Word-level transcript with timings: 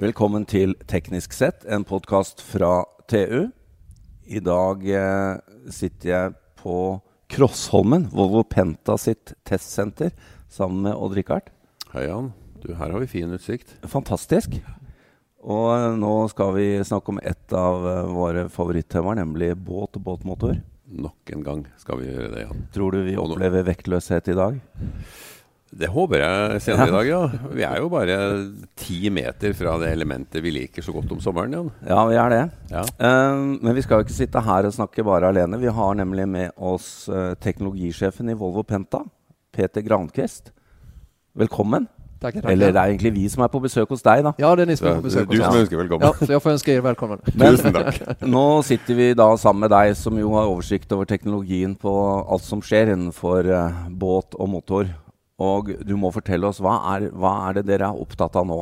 Velkommen 0.00 0.46
til 0.48 0.70
Teknisk 0.88 1.34
sett, 1.36 1.66
en 1.68 1.82
podkast 1.84 2.38
fra 2.40 2.86
TU. 3.10 3.50
I 4.24 4.40
dag 4.40 4.86
eh, 4.88 5.58
sitter 5.68 6.08
jeg 6.08 6.30
på 6.56 6.76
Krossholmen, 7.28 8.06
Volvo 8.08 8.40
Penta 8.48 8.94
sitt 8.96 9.34
testsenter, 9.44 10.14
sammen 10.48 10.86
med 10.86 10.96
Odd-Rikard. 10.96 11.50
Hei, 11.92 12.06
Jan. 12.06 12.30
Du, 12.62 12.70
her 12.78 12.94
har 12.94 12.96
vi 13.02 13.10
fin 13.12 13.36
utsikt. 13.36 13.74
Fantastisk. 13.92 14.56
Og 15.44 15.66
eh, 15.74 15.90
nå 16.00 16.14
skal 16.32 16.54
vi 16.56 16.70
snakke 16.80 17.12
om 17.12 17.20
et 17.20 17.52
av 17.52 17.84
eh, 17.90 18.08
våre 18.08 18.46
favorittemaer, 18.48 19.20
nemlig 19.20 19.52
båt 19.68 20.00
og 20.00 20.06
båtmotor. 20.08 20.62
Nok 20.96 21.34
en 21.36 21.44
gang 21.44 21.66
skal 21.76 22.00
vi 22.00 22.08
gjøre 22.08 22.32
det, 22.38 22.46
Jan. 22.46 22.64
Tror 22.72 22.96
du 22.96 23.04
vi 23.04 23.20
opplever 23.20 23.68
vektløshet 23.68 24.32
i 24.32 24.38
dag? 24.40 24.56
Det 25.70 25.86
håper 25.86 26.18
jeg 26.18 26.62
senere 26.64 26.88
i 26.88 26.94
dag, 26.96 27.06
ja. 27.08 27.18
Vi 27.54 27.62
er 27.62 27.76
jo 27.78 27.88
bare 27.92 28.14
ti 28.80 29.04
meter 29.14 29.52
fra 29.54 29.76
det 29.78 29.92
elementet 29.94 30.42
vi 30.42 30.50
liker 30.50 30.82
så 30.82 30.90
godt 30.96 31.12
om 31.14 31.20
sommeren, 31.22 31.52
Jan. 31.54 31.68
Ja, 31.86 32.00
vi 32.10 32.16
er 32.18 32.32
det. 32.32 32.40
Ja. 32.72 32.82
Eh, 32.98 33.42
men 33.62 33.76
vi 33.76 33.84
skal 33.84 34.00
jo 34.00 34.06
ikke 34.08 34.16
sitte 34.16 34.42
her 34.42 34.66
og 34.66 34.74
snakke 34.74 35.04
bare 35.06 35.30
alene. 35.30 35.60
Vi 35.62 35.70
har 35.70 35.94
nemlig 35.94 36.26
med 36.28 36.50
oss 36.58 37.06
eh, 37.08 37.36
teknologisjefen 37.38 38.32
i 38.32 38.34
Volvo 38.40 38.64
Penta, 38.66 39.04
Peter 39.54 39.84
Grankvist. 39.86 40.50
Velkommen. 41.38 41.86
Tackar, 42.20 42.42
tackar. 42.42 42.50
Eller 42.52 42.74
det 42.74 42.80
er 42.82 42.90
egentlig 42.90 43.12
vi 43.14 43.28
som 43.32 43.44
er 43.46 43.52
på 43.52 43.60
besøk 43.62 43.92
hos 43.94 44.02
deg, 44.04 44.24
da. 44.26 44.32
Ja, 44.42 44.50
det 44.58 44.62
är 44.66 44.66
ni 44.66 44.76
som 44.76 44.88
är 44.90 44.96
på 44.98 45.06
besök 45.06 45.22
er 45.22 45.30
du 45.30 45.36
hos 45.38 45.46
som 45.46 45.54
oss. 45.54 45.60
ønsker 45.62 45.76
velkommen. 45.84 46.02
Ja, 46.08 46.26
så 46.26 46.32
jag 46.32 46.42
får 46.42 46.50
önska 46.50 46.72
er 46.74 46.80
välkommen. 46.84 47.22
Men 47.34 47.54
Tusen 47.56 47.72
takk. 47.78 48.00
nå 48.26 48.42
sitter 48.66 48.94
vi 48.98 49.14
da 49.14 49.28
sammen 49.38 49.60
med 49.68 49.70
deg, 49.70 49.94
som 49.96 50.18
jo 50.18 50.34
har 50.34 50.50
oversikt 50.50 50.90
over 50.92 51.06
teknologien 51.08 51.78
på 51.78 51.94
alt 52.26 52.42
som 52.44 52.60
skjer 52.60 52.90
innenfor 52.96 53.46
eh, 53.54 53.86
båt 54.02 54.34
og 54.34 54.50
motor. 54.50 54.90
Og 55.40 55.72
du 55.86 55.96
må 55.96 56.12
fortelle 56.12 56.50
oss, 56.50 56.60
hva 56.60 56.76
er, 56.94 57.08
hva 57.16 57.32
er 57.48 57.60
det 57.60 57.68
dere 57.70 57.88
er 57.88 58.04
opptatt 58.04 58.36
av 58.36 58.46
nå? 58.48 58.60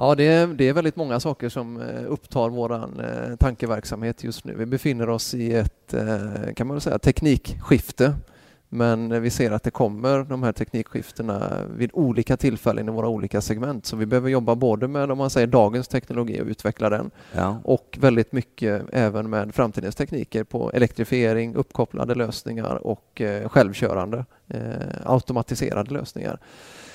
Ja, 0.00 0.14
det 0.14 0.26
är, 0.26 0.46
det 0.46 0.68
är 0.68 0.72
väldigt 0.72 0.96
många 0.96 1.20
saker 1.20 1.48
som 1.48 1.80
eh, 1.80 2.04
upptar 2.08 2.48
vår 2.48 2.72
eh, 2.74 3.36
tankeverksamhet 3.36 4.24
just 4.24 4.44
nu. 4.44 4.54
Vi 4.54 4.66
befinner 4.66 5.08
oss 5.08 5.34
i 5.34 5.54
ett, 5.54 5.94
eh, 5.94 6.54
kan 6.56 6.66
man 6.66 6.80
säga, 6.80 6.98
teknikskifte. 6.98 8.14
Men 8.74 9.22
vi 9.22 9.30
ser 9.30 9.50
att 9.50 9.62
det 9.62 9.70
kommer 9.70 10.24
de 10.24 10.42
här 10.42 10.52
teknikskiftena 10.52 11.52
vid 11.76 11.90
olika 11.92 12.36
tillfällen 12.36 12.88
i 12.88 12.92
våra 12.92 13.08
olika 13.08 13.40
segment. 13.40 13.86
Så 13.86 13.96
vi 13.96 14.06
behöver 14.06 14.30
jobba 14.30 14.54
både 14.54 14.88
med, 14.88 15.10
om 15.10 15.18
man 15.18 15.30
säger 15.30 15.46
dagens 15.46 15.88
teknologi 15.88 16.40
och 16.40 16.46
utveckla 16.46 16.90
den 16.90 17.10
Ja. 17.36 17.60
och 17.64 17.98
väldigt 18.00 18.32
mycket 18.32 18.82
även 18.92 19.30
med 19.30 19.54
framtidens 19.54 19.94
tekniker 19.94 20.44
på 20.44 20.70
elektrifiering, 20.74 21.54
uppkopplade 21.54 22.14
lösningar 22.14 22.86
och 22.86 23.20
eh, 23.20 23.48
självkörande, 23.48 24.24
eh, 24.48 24.60
automatiserade 25.04 25.94
lösningar. 25.94 26.38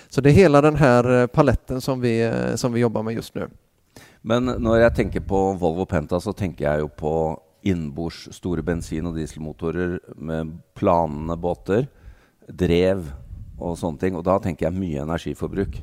Så 0.09 0.21
det 0.21 0.29
är 0.29 0.33
hela 0.33 0.61
den 0.61 0.75
här 0.75 1.21
eh, 1.21 1.27
paletten 1.27 1.81
som 1.81 2.01
vi, 2.01 2.31
som 2.55 2.73
vi 2.73 2.79
jobbar 2.79 3.03
med 3.03 3.13
just 3.13 3.35
nu. 3.35 3.47
Men 4.21 4.45
når 4.45 4.77
jeg 4.77 4.95
tenker 4.95 5.19
på 5.19 5.53
Volvo 5.53 5.85
Penta, 5.85 6.19
så 6.19 6.33
tenker 6.33 6.65
jeg 6.65 6.79
jo 6.79 6.87
på 6.89 7.11
innbords 7.69 8.27
store 8.35 8.63
bensin- 8.63 9.07
og 9.09 9.15
dieselmotorer 9.17 9.99
med 10.15 10.57
planende 10.77 11.37
båter, 11.37 11.87
drev 12.47 13.05
og 13.59 13.77
sånne 13.77 14.01
ting. 14.01 14.17
Og 14.17 14.25
da 14.25 14.37
tenker 14.41 14.67
jeg 14.67 14.77
mye 14.77 15.05
energiforbruk. 15.05 15.79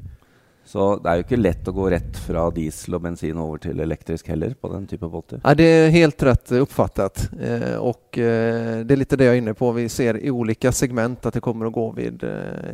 Så 0.65 0.97
det 0.97 1.11
er 1.11 1.19
jo 1.19 1.25
ikke 1.27 1.37
lett 1.37 1.67
å 1.69 1.75
gå 1.77 1.89
rett 1.93 2.19
fra 2.25 2.47
diesel 2.55 2.97
og 2.97 3.03
bensin 3.05 3.41
over 3.41 3.61
till 3.61 3.81
elektrisk 3.85 4.31
heller 4.33 4.55
på 4.57 4.71
den 4.73 4.87
typen 4.89 5.11
båter. 5.13 5.41
Ja, 5.45 5.55
det 5.55 5.65
är 5.65 5.91
helt 5.91 6.23
rätt 6.23 6.53
uppfattat 6.53 7.31
eh, 7.41 7.77
och 7.77 8.19
eh, 8.19 8.85
det 8.85 8.95
är 8.95 8.97
lite 8.97 9.17
det 9.17 9.25
jag 9.25 9.35
är 9.35 9.39
inne 9.39 9.55
på. 9.55 9.73
Vi 9.73 9.89
ser 9.89 10.25
i 10.25 10.31
olika 10.31 10.73
segment 10.73 11.27
att 11.27 11.35
det 11.35 11.41
kommer 11.41 11.67
att 11.67 11.73
gå 11.73 11.93
vid, 11.93 12.25
eh, 12.25 12.31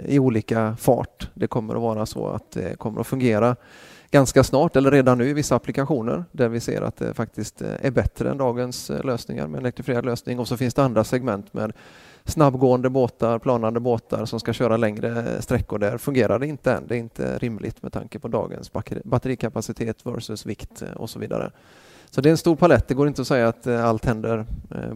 i 0.06 0.18
olika 0.18 0.76
fart. 0.76 1.30
Det 1.34 1.46
kommer 1.46 1.74
att 1.74 1.82
vara 1.82 2.06
så 2.06 2.28
att 2.28 2.50
det 2.50 2.78
kommer 2.78 3.00
att 3.00 3.06
fungera 3.06 3.56
ganska 4.10 4.44
snart 4.44 4.76
eller 4.76 4.90
redan 4.90 5.18
nu 5.18 5.28
i 5.28 5.32
vissa 5.32 5.56
applikationer 5.56 6.24
där 6.32 6.48
vi 6.48 6.60
ser 6.60 6.82
att 6.82 6.96
det 6.96 7.14
faktiskt 7.14 7.62
eh, 7.62 7.68
är 7.80 7.90
bättre 7.90 8.30
än 8.30 8.38
dagens 8.38 8.90
eh, 8.90 9.04
lösningar 9.04 9.46
med 9.46 9.60
elektrifierad 9.60 10.04
lösning 10.04 10.38
och 10.38 10.48
så 10.48 10.56
finns 10.56 10.74
det 10.74 10.82
andra 10.82 11.04
segment 11.04 11.54
med 11.54 11.72
snabbgående 12.24 12.90
båtar, 12.90 13.38
planande 13.38 13.80
båtar 13.80 14.24
som 14.24 14.40
ska 14.40 14.52
köra 14.52 14.76
längre 14.76 15.34
eh, 15.34 15.40
sträckor. 15.40 15.78
Där 15.78 15.98
fungerar 15.98 16.38
det 16.38 16.46
inte 16.46 16.72
än. 16.72 16.86
Det 16.86 16.94
är 16.94 16.98
inte 16.98 17.38
rimligt 17.38 17.82
med 17.82 17.92
tanke 17.92 18.18
på 18.18 18.28
dagens 18.28 18.72
batterikapacitet 19.04 20.06
versus 20.06 20.46
vikt 20.46 20.82
och 20.96 21.10
så 21.10 21.18
vidare. 21.18 21.50
Så 22.10 22.20
det 22.20 22.28
är 22.28 22.30
en 22.30 22.38
stor 22.38 22.56
palett. 22.56 22.88
Det 22.88 22.94
går 22.94 23.08
inte 23.08 23.20
att 23.20 23.28
säga 23.28 23.48
att 23.48 23.66
allt 23.66 24.04
händer 24.04 24.46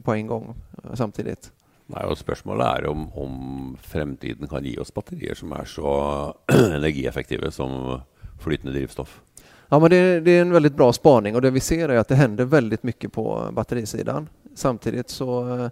på 0.05 0.15
en 0.15 0.27
gång 0.27 0.55
samtidigt. 0.95 1.53
Nej, 1.87 2.05
och 2.05 2.19
Spørsmålet 2.19 2.67
är 2.67 2.87
om, 2.87 3.13
om 3.13 3.77
fremtiden 3.83 4.49
kan 4.49 4.65
ge 4.65 4.79
oss 4.79 4.95
batterier 4.95 5.35
som 5.35 5.53
är 5.53 5.65
så 5.65 6.37
energieffektiva 6.53 7.51
som 7.51 8.01
flytende 8.45 8.73
drivstoff. 8.73 9.21
Ja, 9.69 9.79
men 9.79 9.91
det, 9.91 10.21
det 10.21 10.31
är 10.31 10.41
en 10.41 10.53
väldigt 10.53 10.77
bra 10.77 10.93
spaning 10.93 11.35
och 11.35 11.43
det 11.43 11.51
vi 11.51 11.61
ser 11.61 11.89
är 11.89 11.97
att 11.99 12.09
det 12.09 12.15
händer 12.15 12.45
väldigt 12.45 12.83
mycket 12.83 13.13
på 13.13 13.49
batterisidan. 13.53 14.29
Samtidigt 14.55 15.11
så, 15.11 15.59
eh, 15.59 15.69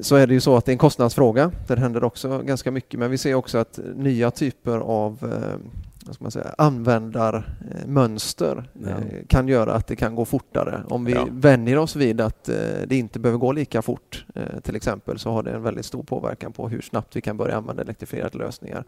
så 0.00 0.16
är 0.16 0.26
det 0.26 0.34
ju 0.34 0.40
så 0.40 0.56
att 0.56 0.64
det 0.64 0.70
är 0.70 0.74
en 0.74 0.78
kostnadsfråga. 0.78 1.52
Där 1.66 1.76
händer 1.76 2.04
också 2.04 2.38
ganska 2.38 2.70
mycket, 2.70 3.00
men 3.00 3.10
vi 3.10 3.18
ser 3.18 3.34
också 3.34 3.58
att 3.58 3.78
nya 3.94 4.30
typer 4.30 4.78
av 4.78 5.18
eh, 5.22 5.58
vad 6.06 6.16
man 6.22 6.30
säga, 6.30 6.54
användarmönster 6.58 8.64
Ja. 8.72 8.88
eh, 8.88 8.96
kan 9.28 9.48
göra 9.48 9.72
att 9.72 9.86
det 9.86 9.96
kan 9.96 10.14
gå 10.14 10.24
fortare. 10.24 10.82
Om 10.88 11.04
vi 11.04 11.12
Ja. 11.12 11.26
vänjer 11.30 11.78
oss 11.78 11.96
vid 11.96 12.20
att 12.20 12.44
det 12.86 12.96
inte 12.96 13.18
behöver 13.18 13.38
gå 13.38 13.52
lika 13.52 13.82
fort 13.82 14.26
till 14.62 14.76
exempel 14.76 15.18
så 15.18 15.30
har 15.30 15.42
det 15.42 15.50
en 15.50 15.62
väldigt 15.62 15.86
stor 15.86 16.02
påverkan 16.02 16.52
på 16.52 16.68
hur 16.68 16.80
snabbt 16.80 17.16
vi 17.16 17.20
kan 17.20 17.36
börja 17.36 17.56
använda 17.56 17.82
elektrifierade 17.82 18.38
lösningar. 18.38 18.84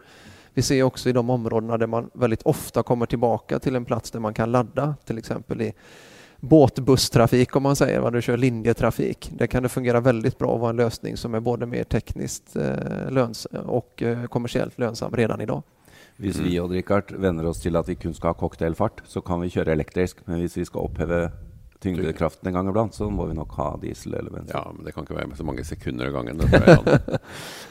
Vi 0.57 0.63
ser 0.63 0.83
också 0.83 1.09
i 1.09 1.13
de 1.13 1.31
områdena 1.31 1.79
där 1.79 1.87
man 1.87 2.11
väldigt 2.13 2.43
ofta 2.43 2.83
kommer 2.83 3.07
tillbaka 3.07 3.59
till 3.59 3.77
en 3.77 3.85
plats 3.85 4.11
där 4.11 4.21
man 4.21 4.35
kan 4.35 4.53
ladda, 4.53 4.95
till 5.05 5.19
exempel 5.19 5.63
i 5.63 5.73
båtbusstrafik 6.41 7.57
om 7.57 7.63
man 7.63 7.77
säger, 7.77 8.01
vad 8.01 8.13
du 8.13 8.23
kör 8.23 8.37
linjetrafik. 8.37 9.31
Där 9.33 9.47
kan 9.47 9.63
det 9.63 9.69
fungera 9.69 10.01
väldigt 10.01 10.39
bra 10.39 10.55
att 10.55 10.61
vara 10.61 10.71
en 10.71 10.77
lösning 10.77 11.17
som 11.17 11.35
är 11.35 11.41
både 11.41 11.67
mer 11.67 11.85
tekniskt 11.85 12.57
eh, 12.57 13.59
och 13.67 14.03
eh, 14.03 14.27
kommersiellt 14.27 14.79
lönsam 14.79 15.13
redan 15.17 15.41
idag. 15.41 15.63
Mm. 16.19 16.33
vi 16.45 16.61
Odd 16.61 16.71
Rikard, 16.71 17.13
venner 17.13 17.47
oss 17.47 17.61
til 17.61 17.77
at 17.77 17.89
vi 17.89 17.95
kun 17.95 18.15
skal 18.15 18.29
ha 18.29 18.35
cocktailfart, 18.35 19.03
så 19.05 19.21
kan 19.21 19.41
vi 19.41 19.51
kjøre 19.53 19.73
elektrisk. 19.73 20.25
Men 20.25 20.41
hvis 20.41 20.57
vi 20.57 20.65
skal 20.65 20.89
oppheve 20.89 21.31
tyngdekraften 21.83 22.49
en 22.51 22.57
gang 22.57 22.71
iblant, 22.71 22.95
så 22.97 23.09
må 23.13 23.27
vi 23.29 23.37
nok 23.37 23.53
ha 23.59 23.69
diesel 23.83 24.17
eller 24.19 24.33
bensin. 24.33 24.55
Ja, 24.55 24.65
men 24.73 24.85
Det 24.87 24.95
kan 24.95 25.07
ikke 25.07 25.19
være 25.19 25.31
med 25.31 25.39
så 25.39 25.47
mange 25.47 25.65
sekunder 25.67 26.11
av 26.11 26.17
gangen. 26.19 26.41
Jeg, 26.41 26.63
Jan. 26.67 27.21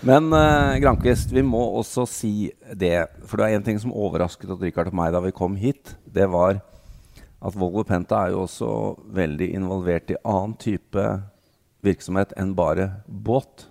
Men 0.09 0.29
uh, 0.33 0.77
Grankvist, 0.83 1.33
vi 1.33 1.43
må 1.45 1.63
også 1.79 2.05
si 2.09 2.33
det. 2.73 3.07
For 3.25 3.41
det 3.41 3.49
er 3.49 3.59
en 3.59 3.67
ting 3.67 3.81
som 3.81 3.93
overrasket 3.95 4.53
Rikard 4.61 4.91
og 4.93 4.97
meg 4.97 5.13
da 5.15 5.23
vi 5.25 5.35
kom 5.35 5.57
hit. 5.59 5.95
Det 6.05 6.29
var 6.31 6.61
at 7.45 7.57
Volvo 7.59 7.83
Penta 7.85 8.23
er 8.25 8.33
jo 8.33 8.45
også 8.45 8.69
veldig 9.15 9.51
involvert 9.57 10.11
i 10.13 10.19
annen 10.23 10.55
type 10.61 11.05
virksomhet 11.85 12.33
enn 12.39 12.55
bare 12.57 12.89
båt. 13.05 13.67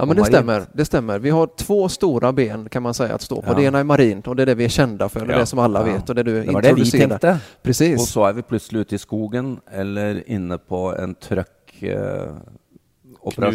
Ja, 0.00 0.06
men 0.06 0.18
Och 0.18 0.24
det 0.24 0.24
stämmer, 0.24 0.62
det 0.72 0.84
stämmer. 0.84 1.18
Vi 1.18 1.30
har 1.30 1.46
två 1.56 1.88
stora 1.88 2.32
ben 2.32 2.68
kan 2.68 2.82
man 2.82 2.94
säga 2.94 3.14
att 3.14 3.22
stå 3.22 3.42
på. 3.42 3.50
Ja. 3.50 3.54
Det 3.54 3.62
ena 3.62 3.78
är 3.78 3.84
marint 3.84 4.26
och 4.28 4.36
det 4.36 4.42
är 4.42 4.46
det 4.46 4.54
vi 4.54 4.64
är 4.64 4.68
kända 4.68 5.08
för, 5.08 5.20
det 5.20 5.26
är 5.26 5.32
Ja. 5.32 5.38
det 5.38 5.46
som 5.46 5.58
alla 5.58 5.78
Ja. 5.86 5.92
vet 5.92 6.08
och 6.08 6.14
det 6.14 6.22
du 6.22 6.42
Det 6.44 6.52
var 6.52 6.62
det 6.62 6.72
vi. 6.72 6.82
Og 6.82 7.38
Precis. 7.62 8.08
så 8.08 8.28
er 8.28 8.32
vi 8.32 8.42
plutselig 8.42 8.80
ute 8.80 8.94
i 8.94 8.98
skogen 8.98 9.60
eller 9.72 10.22
inne 10.30 10.58
på 10.58 10.94
en 10.98 11.14
trøkkoperasjon. 11.14 12.32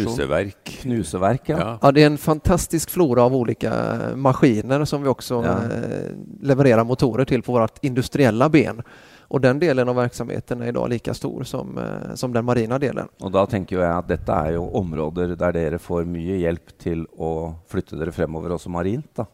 Knuseverk. 0.06 0.64
Knuseverk, 0.82 1.48
ja. 1.48 1.56
Ja. 1.58 1.78
Ja, 1.82 1.92
det 1.92 2.02
är 2.02 2.06
en 2.06 2.18
fantastisk 2.18 2.90
flora 2.90 3.22
av 3.22 3.34
olika 3.34 3.72
maskiner 4.14 4.84
som 4.84 5.02
vi 5.02 5.08
också 5.08 5.34
Ja. 5.34 5.52
eh, 5.76 6.10
levererar 6.42 6.84
motorer 6.84 7.24
till 7.24 7.42
på 7.42 7.52
vårt 7.52 7.84
industriella 7.84 8.48
ben. 8.48 8.82
Och 9.28 9.40
den 9.40 9.58
delen 9.58 9.88
av 9.88 9.96
verksamheten 9.96 10.62
är 10.62 10.68
idag 10.68 10.88
lika 10.90 11.14
stor 11.14 11.42
som, 11.42 11.78
eh, 11.78 12.14
som 12.14 12.32
den 12.32 12.44
marina 12.44 12.78
delen. 12.78 13.08
Og 13.20 13.32
da 13.32 13.46
tenker 13.46 13.76
jo 13.76 13.82
jeg 13.82 13.90
at 13.98 14.08
dette 14.08 14.32
er 14.32 14.52
jo 14.54 14.68
områder 14.78 15.36
der 15.36 15.52
dere 15.52 15.78
får 15.82 16.04
mye 16.06 16.38
hjelp 16.38 16.78
til 16.78 17.06
å 17.18 17.54
flytte 17.68 17.98
dere 17.98 18.12
fremover, 18.12 18.50
også 18.54 18.70
marint. 18.70 19.08
da. 19.14 19.26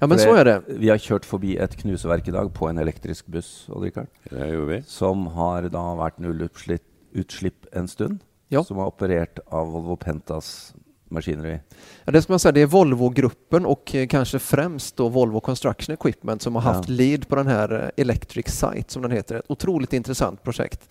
Ja, 0.00 0.06
men 0.06 0.18
så 0.18 0.34
är 0.34 0.44
det. 0.44 0.62
Vi 0.78 0.88
har 0.88 0.96
kjørt 0.98 1.24
forbi 1.24 1.56
et 1.58 1.76
knuseverk 1.76 2.28
i 2.28 2.30
dag 2.30 2.52
på 2.54 2.68
en 2.70 2.78
elektrisk 2.78 3.26
buss, 3.26 3.66
Odd 3.68 3.82
Rikard, 3.82 4.06
Det 4.30 4.48
gjorde 4.52 4.68
vi. 4.68 4.82
som 4.86 5.26
har 5.26 5.62
da 5.68 5.94
vært 5.96 6.18
nullutslipp 6.18 6.82
utslipp 7.14 7.66
en 7.72 7.88
stund. 7.88 8.20
Ja. 8.48 8.62
Som 8.62 8.78
er 8.78 8.86
operert 8.86 9.40
av 9.50 9.66
Volvo 9.72 9.96
Pentas 9.96 10.72
maskineri. 11.10 11.58
Ja, 12.04 12.12
det 12.12 12.22
ska 12.22 12.32
man 12.32 12.38
säga, 12.40 12.52
det 12.52 12.60
är 12.62 12.66
Volvo-gruppen 12.66 13.66
och 13.66 13.94
eh, 13.94 14.06
kanske 14.06 14.38
främst 14.38 14.96
då 14.96 15.08
Volvo 15.08 15.40
Construction 15.40 15.94
Equipment 15.94 16.42
som 16.42 16.54
har 16.54 16.62
haft 16.62 16.88
Ja. 16.88 16.94
lead 16.94 17.28
på 17.28 17.36
den 17.36 17.46
här 17.46 17.72
eh, 17.96 18.02
Electric 18.02 18.46
Site 18.48 18.92
som 18.92 19.02
den 19.02 19.10
heter. 19.10 19.34
Ett 19.36 19.44
otroligt 19.48 19.92
intressant 19.92 20.42
projekt 20.42 20.88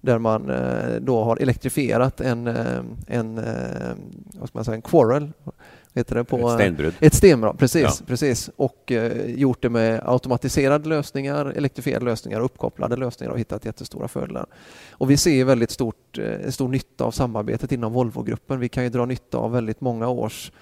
där 0.00 0.18
man 0.18 0.50
eh, 0.50 0.94
då 1.00 1.24
har 1.24 1.36
elektrifierat 1.36 2.20
en, 2.20 2.46
en, 3.06 3.34
vad 4.38 4.48
ska 4.48 4.58
man 4.58 4.64
säga, 4.64 4.74
en 4.74 4.82
quarrel, 4.82 5.32
heter 5.98 6.14
det 6.14 6.24
på... 6.24 6.50
Steinbrudd. 6.50 6.94
Ett 7.00 7.14
stenbrott, 7.14 7.58
precis, 7.58 7.82
Ja. 7.82 8.06
precis. 8.06 8.50
Och 8.56 8.92
eh, 8.92 9.30
gjort 9.30 9.62
det 9.62 9.68
med 9.68 10.02
automatiserade 10.06 10.88
lösningar, 10.88 11.46
elektrifierade 11.46 12.04
lösningar 12.04 12.40
uppkopplade 12.40 12.96
lösningar 12.96 13.32
och 13.32 13.38
hittat 13.38 13.64
jättestora 13.64 14.08
fördelar. 14.08 14.46
Och 14.90 15.10
vi 15.10 15.16
ser 15.16 15.44
väldigt 15.44 15.70
stort, 15.70 16.18
eh, 16.18 16.50
stor 16.50 16.68
nytta 16.68 17.04
av 17.04 17.10
samarbetet 17.10 17.72
inom 17.72 17.92
Volvo-gruppen. 17.92 18.60
Vi 18.60 18.68
kan 18.68 18.84
ju 18.84 18.90
dra 18.90 19.04
nytta 19.04 19.38
av 19.38 19.52
väldigt 19.52 19.80
många 19.80 20.08
års 20.08 20.52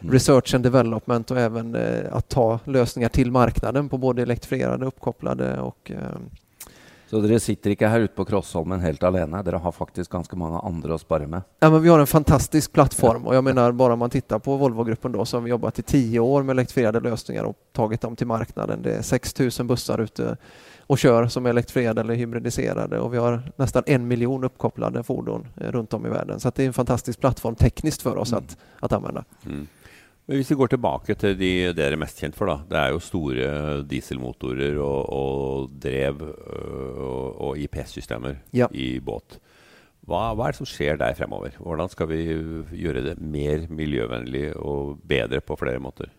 mm. 0.00 0.12
research 0.12 0.54
and 0.54 0.64
development 0.64 1.30
och 1.30 1.38
även 1.38 1.74
eh, 1.74 2.16
att 2.16 2.28
ta 2.28 2.58
lösningar 2.64 3.08
till 3.08 3.30
marknaden 3.30 3.88
på 3.88 3.98
både 3.98 4.22
elektrifierade, 4.22 4.86
uppkopplade 4.86 5.60
och 5.60 5.90
eh, 5.90 5.98
så 7.10 7.20
dere 7.20 7.40
sitter 7.40 7.70
inte 7.70 7.86
här 7.86 8.00
ute 8.00 8.14
på 8.14 8.24
Krossholmen 8.24 8.80
helt 8.80 9.02
alene, 9.02 9.42
dere 9.42 9.56
har 9.56 9.72
faktiskt 9.72 10.10
ganska 10.10 10.36
många 10.36 10.60
andra 10.60 10.94
att 10.94 11.00
spara 11.00 11.26
med? 11.26 11.42
Ja, 11.60 11.70
men 11.70 11.82
vi 11.82 11.88
har 11.88 11.98
en 11.98 12.06
fantastisk 12.06 12.72
plattform 12.72 13.26
och 13.26 13.34
jag 13.34 13.44
menar 13.44 13.72
bara 13.72 13.92
om 13.92 13.98
man 13.98 14.10
tittar 14.10 14.38
på 14.38 14.56
Volvogruppen 14.56 15.12
då 15.12 15.24
så 15.24 15.36
har 15.36 15.42
vi 15.42 15.50
jobbat 15.50 15.78
i 15.78 15.82
tio 15.82 16.20
år 16.20 16.42
med 16.42 16.52
elektrifierade 16.52 17.00
lösningar 17.00 17.44
och 17.44 17.56
tagit 17.72 18.00
dem 18.00 18.16
till 18.16 18.26
marknaden. 18.26 18.82
Det 18.82 18.94
är 18.94 19.02
6 19.02 19.38
000 19.58 19.66
bussar 19.66 19.98
ute 19.98 20.36
och 20.86 20.98
kör 20.98 21.26
som 21.26 21.46
är 21.46 21.50
elektrifierade 21.50 22.00
eller 22.00 22.14
hybridiserade 22.14 23.00
och 23.00 23.14
vi 23.14 23.18
har 23.18 23.42
nästan 23.56 23.82
en 23.86 24.08
miljon 24.08 24.44
uppkopplade 24.44 25.02
fordon 25.02 25.48
eh, 25.56 25.70
runt 25.70 25.94
om 25.94 26.06
i 26.06 26.08
världen. 26.08 26.40
Så 26.40 26.52
det 26.54 26.62
är 26.62 26.66
en 26.66 26.72
fantastisk 26.72 27.20
plattform 27.20 27.54
tekniskt 27.54 28.02
för 28.02 28.16
oss 28.16 28.32
mm. 28.32 28.44
att, 28.44 28.56
att 28.80 28.92
använda. 28.92 29.24
Mm. 29.46 29.66
Men 30.26 30.40
hvis 30.40 30.50
vi 30.50 30.58
går 30.58 30.72
tilbake 30.72 31.14
til 31.14 31.36
de 31.38 31.50
dere 31.76 31.94
er 31.94 32.00
mest 32.02 32.18
kjent 32.18 32.34
for, 32.34 32.50
da. 32.50 32.56
Det 32.66 32.78
er 32.80 32.94
jo 32.94 33.02
store 33.02 33.50
dieselmotorer 33.86 34.78
og, 34.82 35.00
og 35.14 35.76
drev 35.82 36.24
øh, 36.26 36.96
og, 36.98 37.26
og 37.46 37.60
IPS-systemer 37.62 38.40
ja. 38.50 38.66
i 38.74 38.96
båt. 38.98 39.38
Hva, 40.06 40.32
hva, 40.34 40.48
er 40.48 40.54
det 40.54 40.60
som 40.60 40.68
skjer 40.70 40.98
der 40.98 41.14
fremover? 41.18 41.54
Hvordan 41.62 41.90
skal 41.90 42.10
vi 42.10 42.20
gjøre 42.78 43.04
det 43.06 43.16
mer 43.22 43.66
miljövänlig 43.70 44.56
och 44.56 44.96
bättre 45.02 45.40
på 45.40 45.56
flera 45.56 45.78
måter? 45.78 46.10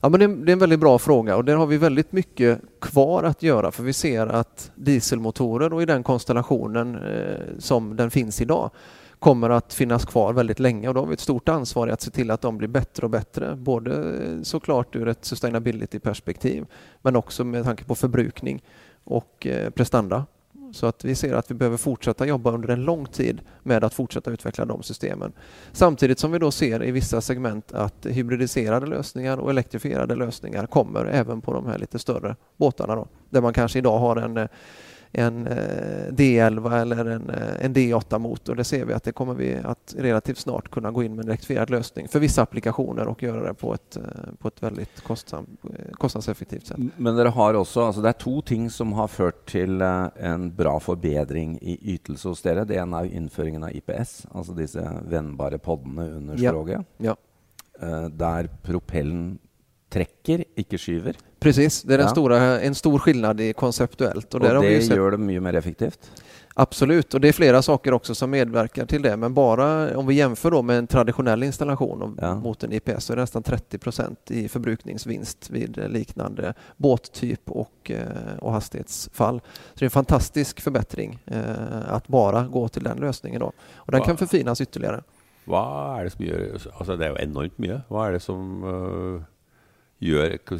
Ja, 0.00 0.08
men 0.08 0.20
det, 0.20 0.24
är, 0.24 0.28
det 0.28 0.50
är 0.50 0.52
en 0.52 0.58
väldigt 0.58 0.80
bra 0.80 0.98
fråga 0.98 1.36
och 1.36 1.44
där 1.44 1.56
har 1.56 1.66
vi 1.66 1.76
väldigt 1.76 2.12
mycket 2.12 2.60
kvar 2.80 3.22
att 3.22 3.42
göra 3.42 3.72
för 3.72 3.82
vi 3.82 3.92
ser 3.92 4.26
att 4.26 4.70
dieselmotorer 4.74 5.72
och 5.72 5.82
i 5.82 5.86
den 5.86 6.02
konstellationen 6.02 6.94
eh, 6.94 7.58
som 7.58 7.96
den 7.96 8.10
finns 8.10 8.40
idag 8.40 8.70
kommer 9.24 9.50
att 9.50 9.74
finnas 9.74 10.04
kvar 10.04 10.32
väldigt 10.32 10.60
länge 10.60 10.88
och 10.88 10.94
då 10.94 11.00
har 11.00 11.06
vi 11.06 11.14
ett 11.14 11.20
stort 11.20 11.48
ansvar 11.48 11.88
i 11.88 11.90
att 11.90 12.00
se 12.00 12.10
till 12.10 12.30
att 12.30 12.40
de 12.40 12.58
blir 12.58 12.68
bättre 12.68 13.06
och 13.06 13.10
bättre. 13.10 13.56
Både 13.56 14.20
såklart 14.42 14.96
ur 14.96 15.08
ett 15.08 15.24
sustainability-perspektiv 15.24 16.66
men 17.02 17.16
också 17.16 17.44
med 17.44 17.64
tanke 17.64 17.84
på 17.84 17.94
förbrukning 17.94 18.62
och 19.04 19.46
eh, 19.46 19.70
prestanda. 19.70 20.26
Så 20.72 20.86
att 20.86 21.04
vi 21.04 21.14
ser 21.14 21.34
att 21.34 21.50
vi 21.50 21.54
behöver 21.54 21.76
fortsätta 21.76 22.26
jobba 22.26 22.50
under 22.50 22.68
en 22.68 22.82
lång 22.82 23.06
tid 23.06 23.40
med 23.62 23.84
att 23.84 23.94
fortsätta 23.94 24.30
utveckla 24.30 24.64
de 24.64 24.82
systemen. 24.82 25.32
Samtidigt 25.72 26.18
som 26.18 26.32
vi 26.32 26.38
då 26.38 26.50
ser 26.50 26.84
i 26.84 26.90
vissa 26.90 27.20
segment 27.20 27.72
att 27.72 28.06
hybridiserade 28.06 28.86
lösningar 28.86 29.36
och 29.38 29.50
elektrifierade 29.50 30.14
lösningar 30.14 30.66
kommer 30.66 31.04
även 31.04 31.40
på 31.40 31.52
de 31.52 31.66
här 31.66 31.78
lite 31.78 31.98
större 31.98 32.36
båtarna 32.56 32.94
då, 32.94 33.08
där 33.30 33.40
man 33.40 33.52
kanske 33.52 33.78
idag 33.78 33.98
har 33.98 34.16
en 34.16 34.36
eh, 34.36 34.48
en 35.14 35.46
eh, 35.46 36.12
D11 36.12 36.80
eller 36.80 37.04
en, 37.04 37.30
eh, 37.30 37.64
en 37.64 37.74
D8-motor. 37.74 38.54
Det 38.54 38.64
ser 38.64 38.84
vi 38.84 38.92
att 38.92 39.04
det 39.04 39.12
kommer 39.12 39.34
vi 39.34 39.54
att 39.64 39.94
relativt 39.98 40.38
snart 40.38 40.70
kunna 40.70 40.90
gå 40.90 41.02
in 41.02 41.14
med 41.14 41.22
en 41.22 41.28
elektrifierad 41.28 41.70
lösning 41.70 42.08
för 42.08 42.20
vissa 42.20 42.42
applikationer 42.42 43.06
och 43.06 43.22
göra 43.22 43.48
det 43.48 43.54
på 43.54 43.74
ett, 43.74 43.96
eh, 43.96 44.02
på 44.38 44.48
ett 44.48 44.62
väldigt 44.62 45.00
kostsam, 45.00 45.46
kostnadseffektivt 45.92 46.66
sätt. 46.66 46.78
Men 46.96 47.16
det 47.16 47.28
har 47.28 47.54
också, 47.54 47.82
alltså 47.82 48.02
det 48.02 48.08
är 48.08 48.12
två 48.12 48.42
ting 48.42 48.70
som 48.70 48.92
har 48.92 49.08
fört 49.08 49.50
till 49.50 49.80
en 49.80 50.54
bra 50.54 50.80
förbättring 50.80 51.58
i 51.62 51.78
ytelse 51.94 52.28
hos 52.28 52.46
er. 52.46 52.64
Det 52.64 52.74
ena 52.74 53.00
är 53.00 53.04
införingen 53.04 53.64
av 53.64 53.70
IPS, 53.72 54.26
alltså 54.32 54.52
dessa 54.52 54.92
vändbara 55.08 55.58
poddarna 55.58 56.08
under 56.08 56.36
skroget. 56.36 56.80
Ja. 56.96 57.16
Ja. 57.80 58.08
Där 58.08 58.48
propellen 58.62 59.38
träcker, 59.88 60.44
icke 60.54 60.78
skyver. 60.78 61.16
Precis, 61.44 61.82
det 61.82 61.94
är 61.94 61.98
ja. 61.98 62.08
stora, 62.08 62.60
en 62.60 62.74
stor 62.74 62.98
skillnad 62.98 63.40
i 63.40 63.52
konceptuellt. 63.52 64.34
Och, 64.34 64.40
och 64.40 64.62
det 64.62 64.78
gör 64.78 65.10
det 65.10 65.18
mycket 65.18 65.42
mer 65.42 65.54
effektivt? 65.54 66.10
Absolut, 66.54 67.14
och 67.14 67.20
det 67.20 67.28
är 67.28 67.32
flera 67.32 67.62
saker 67.62 67.92
också 67.92 68.14
som 68.14 68.30
medverkar 68.30 68.86
till 68.86 69.02
det. 69.02 69.16
Men 69.16 69.34
bara 69.34 69.98
om 69.98 70.06
vi 70.06 70.14
jämför 70.14 70.50
då 70.50 70.62
med 70.62 70.78
en 70.78 70.86
traditionell 70.86 71.42
installation 71.42 72.18
ja. 72.20 72.34
mot 72.34 72.64
en 72.64 72.72
IPS 72.72 73.04
så 73.04 73.12
är 73.12 73.16
det 73.16 73.22
nästan 73.22 73.42
30 73.42 73.78
procent 73.78 74.30
i 74.30 74.48
förbrukningsvinst 74.48 75.50
vid 75.50 75.78
liknande 75.88 76.54
båttyp 76.76 77.50
och, 77.50 77.90
eh, 77.90 78.38
och 78.38 78.52
hastighetsfall. 78.52 79.40
Så 79.40 79.78
det 79.78 79.82
är 79.82 79.86
en 79.86 79.90
fantastisk 79.90 80.60
förbättring 80.60 81.22
eh, 81.26 81.94
att 81.94 82.08
bara 82.08 82.42
gå 82.42 82.68
till 82.68 82.82
den 82.82 82.98
lösningen. 82.98 83.40
Då. 83.40 83.52
Och 83.76 83.92
den 83.92 84.00
Va? 84.00 84.06
kan 84.06 84.16
förfinas 84.16 84.60
ytterligare. 84.60 85.02
Vad 85.44 86.00
är 86.00 86.04
det 86.04 86.10
som 86.10 86.24
gör, 86.24 86.58
alltså 86.78 86.96
det 86.96 87.06
är 87.06 87.20
enormt 87.20 87.58
mycket. 87.58 87.82
Vad 87.88 88.08
är 88.08 88.12
det 88.12 88.20
som 88.20 89.24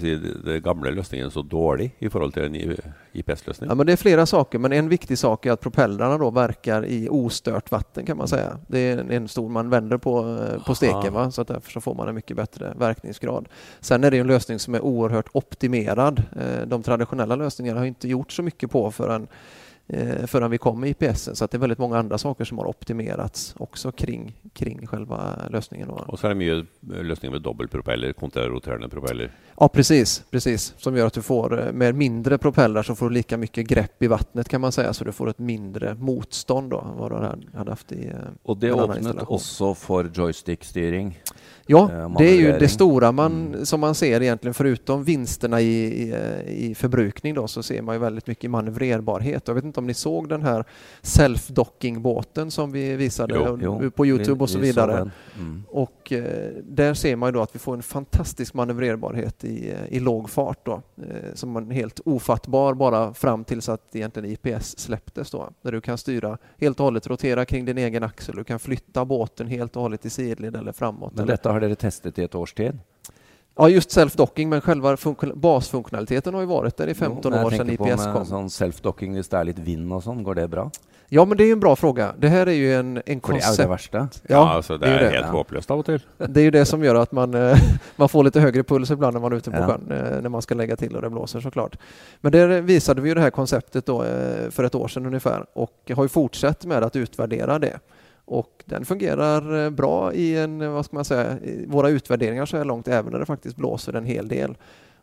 si, 0.01 0.17
den 0.45 0.63
gamla 0.63 0.91
lösningen 0.91 1.31
så 1.31 1.43
dålig 1.43 1.97
i 1.99 2.11
förhållande 2.11 2.35
till 2.35 2.71
en 2.71 2.77
IPS-lösning? 3.13 3.71
Ja, 3.71 3.75
men 3.75 3.87
det 3.87 3.93
är 3.93 3.97
flera 3.97 4.27
saker, 4.27 4.59
men 4.59 4.73
en 4.73 4.89
viktig 4.89 5.19
sak 5.19 5.47
är 5.47 5.53
att 5.53 5.61
propellrarna 5.61 6.19
då 6.19 6.31
verkar 6.31 6.87
i 6.87 7.09
ostört 7.11 7.71
vatten 7.71 8.07
kan 8.07 8.17
man 8.17 8.29
säga. 8.29 8.59
Det 8.67 8.79
är 8.79 9.11
en 9.11 9.29
stor 9.29 9.49
man 9.49 9.71
vänder 9.71 9.99
på, 9.99 10.39
på 10.67 10.75
steken, 10.75 11.13
va? 11.13 11.31
så 11.31 11.43
att 11.43 11.49
därför 11.49 11.71
så 11.71 11.81
får 11.81 11.95
man 11.95 12.09
en 12.09 12.15
mycket 12.15 12.37
bättre 12.37 12.75
verkningsgrad. 12.79 13.49
Sen 13.81 14.05
är 14.05 14.11
det 14.11 14.19
en 14.19 14.27
lösning 14.27 14.59
som 14.59 14.75
är 14.75 14.81
oerhört 14.81 15.29
optimerad. 15.33 16.23
Eh, 16.37 16.67
de 16.67 16.83
traditionella 16.83 17.37
lösningarna 17.37 17.81
har 17.81 17.87
inte 17.87 18.09
gjort 18.09 18.33
så 18.33 18.43
mycket 18.43 18.71
på 18.71 18.91
förrän 18.91 19.23
eh, 19.23 19.29
förrän 20.27 20.51
vi 20.51 20.59
kom 20.59 20.81
med 20.81 20.91
IPS. 20.91 21.31
Så 21.33 21.45
att 21.45 21.51
det 21.51 21.57
är 21.57 21.61
väldigt 21.61 21.79
många 21.79 21.99
andra 21.99 22.19
saker 22.19 22.45
som 22.45 22.59
har 22.59 22.67
optimerats 22.67 23.55
också 23.59 23.93
kring, 23.93 24.35
kring 24.53 24.87
själva 24.87 25.39
lösningen. 25.51 25.91
Och 25.91 26.19
så 26.19 26.27
är 26.27 26.29
det 26.29 26.35
mycket 26.35 26.67
lösningar 26.81 27.33
med 27.33 27.43
dubbelpropeller 27.43 28.13
kontra 28.13 28.49
roterande 28.49 28.89
propeller. 28.89 29.31
Ja, 29.61 29.69
precis, 29.69 30.25
precis. 30.31 30.75
Som 30.77 30.97
gör 30.97 31.07
att 31.07 31.13
du 31.13 31.23
får 31.23 31.67
eh, 31.67 31.73
med 31.73 31.95
mindre 31.95 32.39
propellrar 32.39 32.83
så 32.83 32.95
får 32.95 33.09
du 33.09 33.15
lika 33.15 33.37
mycket 33.37 33.67
grepp 33.67 34.03
i 34.03 34.07
vattnet 34.07 34.49
kan 34.49 34.61
man 34.61 34.73
säga, 34.73 34.93
så 34.93 35.05
du 35.05 35.13
får 35.13 35.31
ett 35.31 35.39
mindre 35.39 35.95
motstånd 35.95 36.71
då, 36.71 36.95
vad 36.99 37.11
du 37.11 37.17
hade 37.59 37.71
haft 37.71 37.93
i 37.93 38.07
eh, 38.07 38.15
Och 38.43 38.57
det 38.57 38.71
öppnade 38.71 39.23
också 39.23 39.75
för 39.75 40.11
joystickstyrning? 40.15 41.19
Ja, 41.67 41.93
eh, 41.93 42.11
det 42.19 42.25
är 42.25 42.37
ju 42.37 42.53
det 42.59 42.69
stora 42.69 43.13
man, 43.13 43.47
mm. 43.47 43.67
som 43.67 43.81
man 43.81 43.95
ser 43.95 44.23
egentligen, 44.23 44.55
förutom 44.55 45.05
vinsterna 45.05 45.61
i, 45.61 46.03
i, 46.03 46.15
i, 46.71 46.75
förbrukning 46.75 47.35
då, 47.35 47.49
så 47.49 47.63
ser 47.63 47.83
man 47.83 47.95
ju 47.95 47.99
väldigt 47.99 48.27
mycket 48.27 48.51
manövrerbarhet. 48.51 49.49
Jag 49.49 49.55
vet 49.55 49.65
inte 49.65 49.74
om 49.79 49.87
ni 49.87 49.94
såg 49.94 50.29
den 50.29 50.43
här 50.43 50.65
self-docking-båten 51.03 52.50
som 52.50 52.73
vi 52.73 52.97
visade 52.97 53.35
jo, 53.35 53.59
jo. 53.82 53.91
på 53.91 54.06
Youtube 54.06 54.43
och 54.43 54.50
så 54.50 54.59
vidare. 54.59 55.11
Mm. 55.38 55.62
Och 55.69 56.12
eh, 56.12 56.53
där 56.62 56.94
ser 56.94 57.17
man 57.17 57.29
ju 57.29 57.32
då 57.32 57.43
att 57.43 57.55
vi 57.55 57.59
får 57.59 57.75
en 57.75 57.82
fantastisk 57.82 58.55
manövrerbarhet 58.55 59.44
i, 59.44 59.75
i 59.88 60.00
låg 60.00 60.31
fart 60.31 60.67
då, 60.67 60.82
eh, 60.97 61.35
som 61.35 61.56
är 61.56 61.75
helt 61.75 62.00
ofattbar 62.05 62.75
bara 62.75 63.15
fram 63.15 63.44
tills 63.44 63.69
att 63.69 63.97
egentligen 63.97 64.31
IPS 64.31 64.79
släpptes 64.79 65.31
då, 65.31 65.50
där 65.62 65.73
du 65.73 65.81
kan 65.81 65.99
styra 65.99 66.38
helt 66.59 66.81
och 66.81 66.85
hållet, 66.85 67.06
rotera 67.06 67.44
kring 67.44 67.65
din 67.65 67.79
egen 67.79 68.03
axel, 68.03 68.37
du 68.37 68.44
kan 68.44 68.59
flytta 68.59 69.05
båten 69.05 69.47
helt 69.47 69.76
och 69.76 69.82
hållet 69.82 70.06
i 70.06 70.11
sidled 70.11 70.56
eller 70.56 70.73
framåt. 70.73 71.12
Men 71.15 71.26
detta 71.26 71.53
har 71.53 71.61
dere 71.61 71.75
testat 71.75 72.19
i 72.19 72.23
ett 72.23 72.35
års 72.35 72.55
tid? 72.55 72.79
Ja, 73.56 73.69
just 73.69 73.91
self-docking, 73.91 74.49
men 74.49 74.61
själva 74.61 74.97
basfunktionaliteten 75.35 76.35
har 76.35 76.40
ju 76.40 76.47
varit 76.47 76.76
där 76.76 76.87
i 76.87 76.95
15 76.95 77.33
jo, 77.37 77.47
år 77.47 77.50
sedan 77.50 77.71
IPS 77.71 78.05
kom. 78.05 78.26
Sån 78.26 78.49
self-docking, 78.49 79.09
om 79.09 79.23
det 79.31 79.33
är 79.33 79.45
lite 79.45 79.61
vind 79.61 79.93
och 79.93 80.02
sånt, 80.02 80.25
går 80.25 80.35
det 80.35 80.49
bra? 80.49 80.71
Ja, 81.09 81.25
men 81.25 81.38
det 81.38 81.45
är 81.45 81.52
en 81.52 81.61
bra 81.61 81.76
fråga. 81.76 82.14
Det 82.19 82.28
här 82.28 82.47
är 82.47 82.52
ju 82.52 82.75
en, 82.75 83.02
en 83.07 83.21
koncept... 83.21 83.57
det 83.57 83.62
är 83.62 83.67
det 83.67 83.73
värsta. 83.73 83.99
Ja, 83.99 84.09
ja 84.23 84.50
alltså 84.50 84.78
det, 84.78 84.87
det 84.87 84.93
är, 84.93 84.99
är 84.99 85.11
helt 85.11 85.26
hopplöst 85.26 85.71
av 85.71 85.78
och 85.78 85.87
till. 85.87 86.00
Det 86.28 86.40
är 86.40 86.45
ju 86.45 86.50
det 86.50 86.64
som 86.64 86.85
gör 86.85 86.95
att 86.95 87.12
man, 87.12 87.35
eh, 87.35 87.59
man 87.97 88.09
får 88.09 88.25
lite 88.25 88.40
högre 88.40 88.62
puls 88.62 88.90
ibland 88.90 89.14
när 89.14 89.21
man 89.21 89.33
är 89.33 89.37
ute 89.37 89.50
på 89.50 89.57
ja. 89.57 89.67
sjön, 89.67 89.90
eh, 89.90 90.23
när 90.23 90.28
man 90.28 90.43
ska 90.43 90.55
lägga 90.55 90.76
till 90.76 90.97
och 90.97 91.02
det 91.02 91.11
blåser 91.11 91.40
såklart. 91.40 91.76
Men 92.21 92.33
där 92.33 92.61
visade 92.61 93.00
vi 93.00 93.09
ju 93.09 93.14
det 93.14 93.21
här 93.21 93.31
konceptet 93.31 93.87
då 93.87 94.02
eh, 94.02 94.50
för 94.50 94.64
ett 94.64 94.75
år 94.75 94.88
sedan 94.88 95.07
ungefär 95.07 95.47
och 95.52 95.90
har 95.95 96.05
ju 96.05 96.09
fortsatt 96.09 96.64
med 96.64 96.85
att 96.85 96.97
utvärdera 96.97 97.59
det. 97.59 97.78
Och 98.25 98.62
den 98.64 98.85
fungerar 98.85 99.71
bra 99.71 100.12
i 100.12 100.38
en, 100.38 100.73
vad 100.73 100.85
ska 100.85 100.97
man 100.97 101.04
säga, 101.04 101.37
våra 101.66 101.88
utvärderingar 101.88 102.47
så 102.47 102.57
här 102.57 102.64
långt, 102.64 102.88
även 102.88 103.12
när 103.12 103.19
det 103.19 103.26
faktiskt 103.26 103.57
blåser 103.57 103.93
en 103.93 104.04
hel 104.04 104.28
del. 104.28 104.57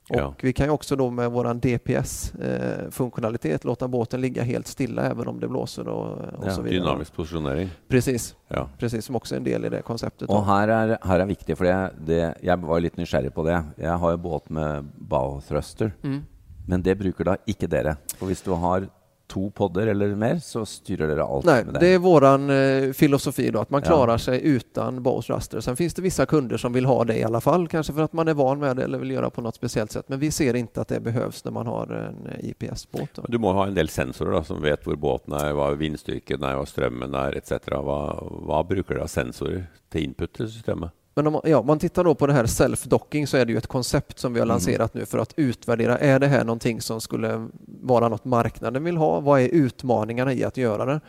Och 0.10 0.16
ja. 0.16 0.34
vi 0.42 0.54
kan 0.54 0.66
ju 0.66 0.72
också 0.72 0.96
då 0.96 1.10
med 1.10 1.32
våran 1.32 1.60
DPS-funktionalitet 1.60 3.64
eh, 3.64 3.68
låta 3.68 3.88
båten 3.88 4.22
ligga 4.22 4.44
helt 4.44 4.68
stilla 4.68 5.04
även 5.04 5.28
om 5.28 5.40
det 5.40 5.48
blåser 5.48 5.88
och, 5.88 6.18
och 6.18 6.46
ja, 6.46 6.52
så 6.52 6.62
vidare. 6.62 6.80
Dynamisk 6.80 7.16
positionering. 7.16 7.70
Precis, 7.88 8.36
ja. 8.48 8.70
precis 8.78 9.06
som 9.06 9.16
också 9.16 9.36
är 9.36 9.38
en 9.38 9.44
del 9.44 9.66
i 9.66 9.70
det 9.70 9.82
konceptet. 9.82 10.30
Och 10.30 10.46
här 10.46 10.68
är, 10.68 10.98
här 11.02 11.20
är 11.20 11.26
viktigt, 11.26 11.58
för 11.58 11.66
det, 11.66 11.94
det, 12.06 12.36
jag 12.42 12.58
var 12.58 12.80
lite 12.80 13.00
nyfiken 13.00 13.32
på 13.32 13.44
det. 13.44 13.64
Jag 13.76 13.98
har 13.98 14.12
ju 14.12 14.18
båt 14.18 14.50
med 14.50 14.86
bow 14.96 15.42
thruster, 15.48 15.94
mm. 16.04 16.22
men 16.68 16.82
det 16.82 16.96
brukar 16.96 17.24
då 17.24 17.38
icke 17.46 17.68
dere. 17.68 17.98
Och 18.20 18.28
om 18.28 18.36
du 18.44 18.52
har 18.52 18.88
två 19.32 19.50
poddar 19.50 19.88
eller 19.88 20.16
mer 20.16 20.40
så 20.40 20.66
styrer 20.66 21.08
dere 21.08 21.24
allt 21.24 21.46
Nej, 21.46 21.66
med 21.66 21.74
det. 21.74 21.80
det 21.80 21.88
är 21.88 22.00
våran 22.00 22.50
eh, 22.50 22.92
filosofi 22.92 23.52
då, 23.52 23.60
att 23.60 23.70
man 23.70 23.82
klarar 23.82 24.12
ja. 24.12 24.18
sig 24.18 24.42
utan 24.44 25.04
Bose 25.04 25.34
Raster. 25.34 25.60
Sen 25.60 25.76
finns 25.76 25.94
det 25.94 26.02
vissa 26.02 26.26
kunder 26.26 26.58
som 26.58 26.74
vill 26.74 26.86
ha 26.86 27.04
det 27.04 27.18
i 27.18 27.24
alla 27.24 27.42
fall, 27.42 27.68
kanske 27.68 27.94
för 27.94 28.02
att 28.02 28.14
man 28.14 28.28
är 28.28 28.34
van 28.34 28.60
med 28.60 28.76
det 28.76 28.84
eller 28.84 29.00
vill 29.00 29.12
göra 29.12 29.30
på 29.30 29.42
något 29.42 29.56
speciellt 29.56 29.92
sätt. 29.92 30.06
Men 30.08 30.20
vi 30.20 30.32
ser 30.32 30.56
inte 30.56 30.82
att 30.82 30.88
det 30.88 31.00
behövs 31.00 31.46
när 31.46 31.52
man 31.52 31.68
har 31.68 31.88
en 31.88 32.28
eh, 32.28 32.50
IPS-båt. 32.50 33.20
Du 33.28 33.38
måste 33.38 33.58
ha 33.58 33.68
en 33.68 33.76
del 33.76 33.90
sensorer 33.90 34.32
då, 34.32 34.44
som 34.44 34.62
vet 34.62 34.86
var 34.86 34.96
båten 34.96 35.34
är, 35.34 35.54
vad 35.54 35.78
vindstyrkan 35.78 36.44
är, 36.44 36.56
vad 36.56 36.68
strömmen 36.68 37.14
är 37.14 37.36
etc. 37.38 37.52
Vad, 37.68 38.28
vad 38.32 38.68
brukar 38.68 38.96
du 38.96 39.02
ha 39.02 39.08
sensorer 39.08 39.66
till 39.90 40.04
input 40.04 40.34
till 40.34 40.52
systemet? 40.52 40.92
Men 41.14 41.28
om 41.28 41.42
ja, 41.44 41.62
man 41.62 41.80
tittar 41.80 42.04
då 42.04 42.16
på 42.16 42.28
det 42.28 42.34
här 42.34 42.46
self-docking 42.46 43.26
så 43.26 43.38
är 43.38 43.46
det 43.46 43.52
ju 43.52 43.58
ett 43.58 43.68
koncept 43.68 44.20
som 44.20 44.34
vi 44.34 44.40
har 44.40 44.46
mm. 44.46 44.54
lanserat 44.54 44.94
nu 44.94 45.06
för 45.06 45.18
att 45.18 45.34
utvärdera. 45.36 45.98
Är 45.98 46.20
det 46.20 46.28
här 46.28 46.44
någonting 46.44 46.82
som 46.82 47.02
skulle 47.02 47.48
vara 47.82 48.10
något 48.10 48.26
marknaden 48.26 48.84
vill 48.84 48.98
ha? 48.98 49.20
Vad 49.20 49.42
är 49.42 49.48
utmaningarna 49.48 50.34
i 50.34 50.44
att 50.44 50.58
göra 50.58 50.86
det? 50.86 51.02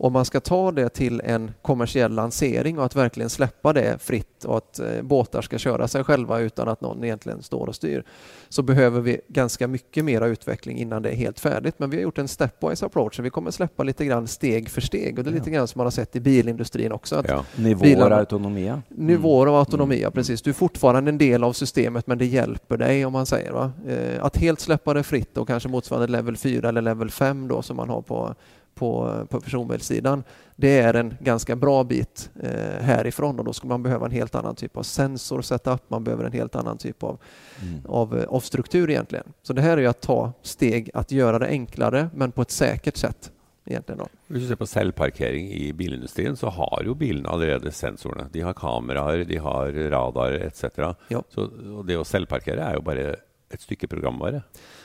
Om 0.00 0.12
man 0.12 0.24
ska 0.24 0.40
ta 0.40 0.72
det 0.72 0.88
till 0.88 1.20
en 1.24 1.50
kommersiell 1.62 2.12
lansering 2.12 2.78
och 2.78 2.84
att 2.84 2.96
verkligen 2.96 3.30
släppa 3.30 3.72
det 3.72 4.02
fritt 4.02 4.44
och 4.44 4.56
att 4.56 4.78
eh, 4.78 5.02
båtar 5.02 5.42
ska 5.42 5.58
köra 5.58 5.88
sig 5.88 6.04
själva 6.04 6.40
utan 6.40 6.68
att 6.68 6.80
någon 6.80 7.04
egentligen 7.04 7.42
står 7.42 7.66
och 7.66 7.74
styr 7.74 8.04
så 8.48 8.62
behöver 8.62 9.00
vi 9.00 9.20
ganska 9.28 9.68
mycket 9.68 10.04
mera 10.04 10.26
utveckling 10.26 10.78
innan 10.78 11.02
det 11.02 11.10
är 11.10 11.14
helt 11.14 11.40
färdigt. 11.40 11.74
Men 11.78 11.90
vi 11.90 11.96
har 11.96 12.02
gjort 12.02 12.18
en 12.18 12.28
stepwise 12.28 12.86
approach 12.86 13.18
och 13.18 13.24
vi 13.24 13.30
kommer 13.30 13.50
släppa 13.50 13.82
lite 13.82 14.04
grann 14.04 14.26
steg 14.26 14.70
för 14.70 14.80
steg 14.80 15.18
och 15.18 15.24
det 15.24 15.30
är 15.30 15.34
lite 15.34 15.50
grann 15.50 15.68
som 15.68 15.78
man 15.78 15.86
har 15.86 15.90
sett 15.90 16.16
i 16.16 16.20
bilindustrin 16.20 16.92
också. 16.92 17.16
Att 17.16 17.28
ja. 17.28 17.44
Nivåer 17.56 18.06
av 18.06 18.12
autonomi. 18.12 18.72
Nivåer 18.88 19.46
av 19.46 19.54
autonomi, 19.54 20.00
mm. 20.00 20.12
precis. 20.12 20.42
Du 20.42 20.50
är 20.50 20.54
fortfarande 20.54 21.08
en 21.10 21.18
del 21.18 21.44
av 21.44 21.52
systemet 21.52 22.06
men 22.06 22.18
det 22.18 22.26
hjälper 22.26 22.76
dig 22.76 23.06
om 23.06 23.12
man 23.12 23.26
säger. 23.26 23.52
Va? 23.52 23.72
Eh, 23.88 24.24
att 24.24 24.36
helt 24.36 24.60
släppa 24.60 24.94
det 24.94 25.02
fritt 25.02 25.38
och 25.38 25.46
kanske 25.46 25.68
motsvarande 25.68 26.12
level 26.12 26.36
4 26.36 26.68
eller 26.68 26.82
level 26.82 27.10
5 27.10 27.48
då 27.48 27.62
som 27.62 27.76
man 27.76 27.88
har 27.88 28.02
på 28.02 28.34
på, 28.78 29.26
på 29.30 29.40
personbilssidan, 29.40 30.24
det 30.56 30.78
är 30.78 30.94
en 30.94 31.16
ganska 31.20 31.56
bra 31.56 31.84
bit 31.84 32.30
eh, 32.42 32.82
härifrån 32.84 33.38
och 33.38 33.44
då 33.44 33.52
skulle 33.52 33.68
man 33.68 33.82
behöva 33.82 34.06
en 34.06 34.12
helt 34.12 34.34
annan 34.34 34.54
typ 34.54 34.76
av 34.76 34.82
sensor 34.82 35.42
setup, 35.42 35.90
man 35.90 36.04
behöver 36.04 36.24
en 36.24 36.32
helt 36.32 36.56
annan 36.56 36.78
typ 36.78 37.02
av, 37.02 37.18
mm. 37.62 37.80
av, 37.86 38.24
av 38.28 38.40
struktur 38.40 38.90
egentligen. 38.90 39.24
Så 39.42 39.52
det 39.52 39.62
här 39.62 39.76
är 39.76 39.80
ju 39.80 39.86
att 39.86 40.00
ta 40.00 40.32
steg 40.42 40.90
att 40.94 41.12
göra 41.12 41.38
det 41.38 41.46
enklare 41.46 42.10
men 42.14 42.32
på 42.32 42.42
ett 42.42 42.50
säkert 42.50 42.96
sätt. 42.96 43.32
Egentligen 43.70 43.98
då. 43.98 44.08
Hvis 44.26 44.42
du 44.42 44.48
ser 44.48 44.56
på 44.56 44.66
selvparkering 44.66 45.48
i 45.48 45.72
bilindustrin, 45.72 46.36
så 46.36 46.48
har 46.48 46.82
jo 46.84 46.94
bilene 46.94 47.28
allerede 47.28 47.72
sensorene. 47.72 48.26
De 48.32 48.40
har 48.40 48.52
kameraer, 48.52 49.24
de 49.24 49.36
har 49.36 49.72
radar 49.90 50.32
etc. 50.32 50.64
Ja. 51.08 51.22
Så, 51.28 51.46
det 51.84 51.98
å 52.00 52.04
selvparkere 52.04 52.64
er 52.64 52.78
jo 52.78 52.84
bare 52.86 53.16
ett 53.50 53.60
stycke 53.60 53.86
programvara? 53.86 54.42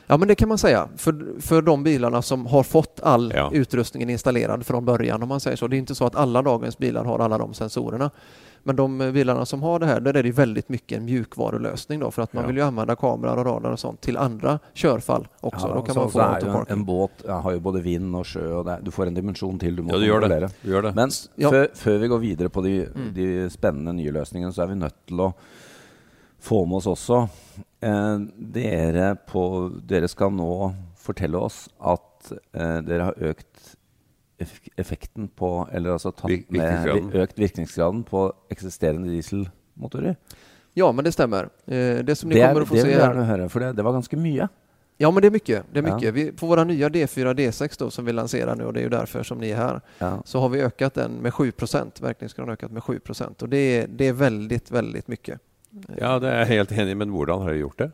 Ja, 0.08 0.18
men 0.18 0.28
det 0.28 0.36
kan 0.36 0.50
man 0.50 0.58
säga. 0.58 0.90
För, 0.98 1.42
för 1.42 1.62
de 1.62 1.84
bilarna 1.84 2.22
som 2.22 2.46
har 2.46 2.64
fått 2.64 3.00
all 3.04 3.34
ja. 3.36 3.50
utrustningen 3.54 4.10
installerad 4.10 4.66
från 4.66 4.86
början, 4.86 5.24
om 5.24 5.30
man 5.30 5.40
säger 5.40 5.58
så. 5.58 5.68
Det 5.68 5.76
är 5.76 5.78
inte 5.78 5.96
så 5.96 6.06
att 6.06 6.16
alla 6.16 6.42
dagens 6.42 6.78
bilar 6.78 7.04
har 7.04 7.20
alla 7.20 7.38
de 7.38 7.54
sensorerna. 7.54 8.12
Men 8.66 8.76
de 8.76 9.12
bilarna 9.14 9.46
som 9.46 9.64
har 9.64 9.80
det 9.80 9.86
här, 9.86 10.00
där 10.00 10.14
är 10.14 10.24
det 10.24 10.32
väldigt 10.32 10.70
mycket 10.70 10.98
en 10.98 11.06
mjukvarulösning 11.06 12.00
då, 12.00 12.12
för 12.12 12.22
att 12.22 12.34
man 12.34 12.44
ja. 12.44 12.48
vill 12.48 12.58
ju 12.58 12.64
använda 12.64 12.96
kameror 12.96 13.38
och 13.38 13.46
radar 13.46 13.72
och 13.72 13.80
sånt 13.80 14.02
till 14.02 14.18
andra 14.18 14.60
körfall 14.74 15.28
också. 15.40 15.68
Ja, 15.68 15.74
då 15.74 15.82
kan 15.82 15.96
man 15.96 16.12
få 16.12 16.20
en, 16.22 16.66
en 16.68 16.86
båt 16.86 17.12
har 17.28 17.52
ju 17.52 17.60
både 17.60 17.82
vind 17.82 18.16
och 18.16 18.28
sjö 18.28 18.54
och 18.54 18.66
det, 18.66 18.80
du 18.82 18.92
får 18.92 19.06
en 19.06 19.14
dimension 19.14 19.60
till. 19.60 19.76
Du 19.76 19.82
måste 19.82 19.98
ja, 19.98 20.00
du 20.00 20.08
gör 20.08 20.40
det. 20.40 20.50
Du 20.62 20.72
gör 20.72 20.82
det. 20.82 20.94
Men 20.94 21.10
ja. 21.36 21.50
för, 21.50 21.70
för 21.74 21.98
vi 21.98 22.08
går 22.08 22.18
vidare 22.18 22.50
på 22.50 22.62
de, 22.62 22.80
mm. 22.80 23.14
de 23.14 23.50
spännande 23.50 23.94
nya 23.94 24.12
lösningarna 24.12 24.54
så 24.54 24.62
är 24.62 24.68
vi 24.68 24.76
nödt 24.76 25.06
till 25.06 25.20
att 25.20 25.38
få 26.40 26.66
med 26.66 26.76
oss 26.76 26.88
också 26.88 27.30
Eh, 27.84 28.20
dere, 28.38 29.16
på, 29.28 29.46
dere, 29.84 30.08
skal 30.08 30.32
nå 30.36 30.54
fortelle 31.00 31.38
oss 31.38 31.66
at 31.80 32.32
eh, 32.32 32.78
dere 32.88 33.10
har 33.10 33.32
økt 33.32 33.74
effekten 34.76 35.28
på 35.28 35.50
Eller 35.72 35.94
altså 35.94 36.12
tatt 36.12 36.50
med 36.52 37.16
økt 37.16 37.38
virkningsgraden 37.40 38.02
på 38.04 38.26
eksisterende 38.52 39.12
dieselmotorer. 39.12 40.18
Ja, 40.74 40.92
men 40.92 41.06
det 41.06 41.12
stämmer. 41.12 41.50
Eh, 41.66 42.04
det 42.04 42.16
som 42.16 42.30
ni 42.30 42.36
det, 42.36 42.48
kommer 42.48 42.62
att 42.62 42.68
få 42.68 42.76
det 42.76 42.82
se 42.82 42.92
gärna 42.92 43.24
höra, 43.24 43.50
för 43.50 43.60
det, 43.60 43.74
det 43.74 43.84
var 43.84 43.94
ganska 43.94 44.18
mycket. 44.18 44.50
Ja, 44.98 45.12
men 45.12 45.22
det 45.22 45.28
är 45.28 45.32
mycket. 45.32 45.66
Det 45.72 45.80
är 45.80 45.84
mycket. 45.84 46.04
Ja. 46.04 46.12
Vi, 46.12 46.32
på 46.32 46.48
våra 46.48 46.64
nya 46.64 46.90
D4 46.90 47.34
D6 47.34 47.76
då, 47.80 47.90
som 47.90 48.06
vi 48.06 48.14
lanserar 48.14 48.56
nu 48.56 48.66
och 48.66 48.74
det 48.74 48.80
är 48.80 48.84
ju 48.84 48.90
därför 48.90 49.24
som 49.24 49.38
ni 49.38 49.50
är 49.50 49.56
här, 49.56 49.82
ja. 49.98 50.22
så 50.26 50.40
har 50.40 50.50
vi 50.50 50.62
ökat 50.62 50.94
den 50.94 51.12
med 51.12 51.34
7 51.34 51.52
procent. 51.52 52.02
Verkningsgraden 52.02 52.50
har 52.50 52.54
ökat 52.54 52.72
med 52.72 52.84
7 52.84 53.00
procent 53.00 53.42
och 53.42 53.50
det 53.50 53.58
är, 53.58 53.88
det 53.88 54.08
är 54.08 54.14
väldigt, 54.14 54.72
väldigt 54.72 55.08
mycket. 55.08 55.40
Ja, 55.98 56.20
det 56.20 56.30
är 56.30 56.40
jag 56.40 56.46
helt 56.46 56.72
enig 56.72 56.98
men 56.98 57.10
hur 57.10 57.26
har 57.26 57.50
du 57.50 57.56
gjort 57.56 57.78
det? 57.78 57.92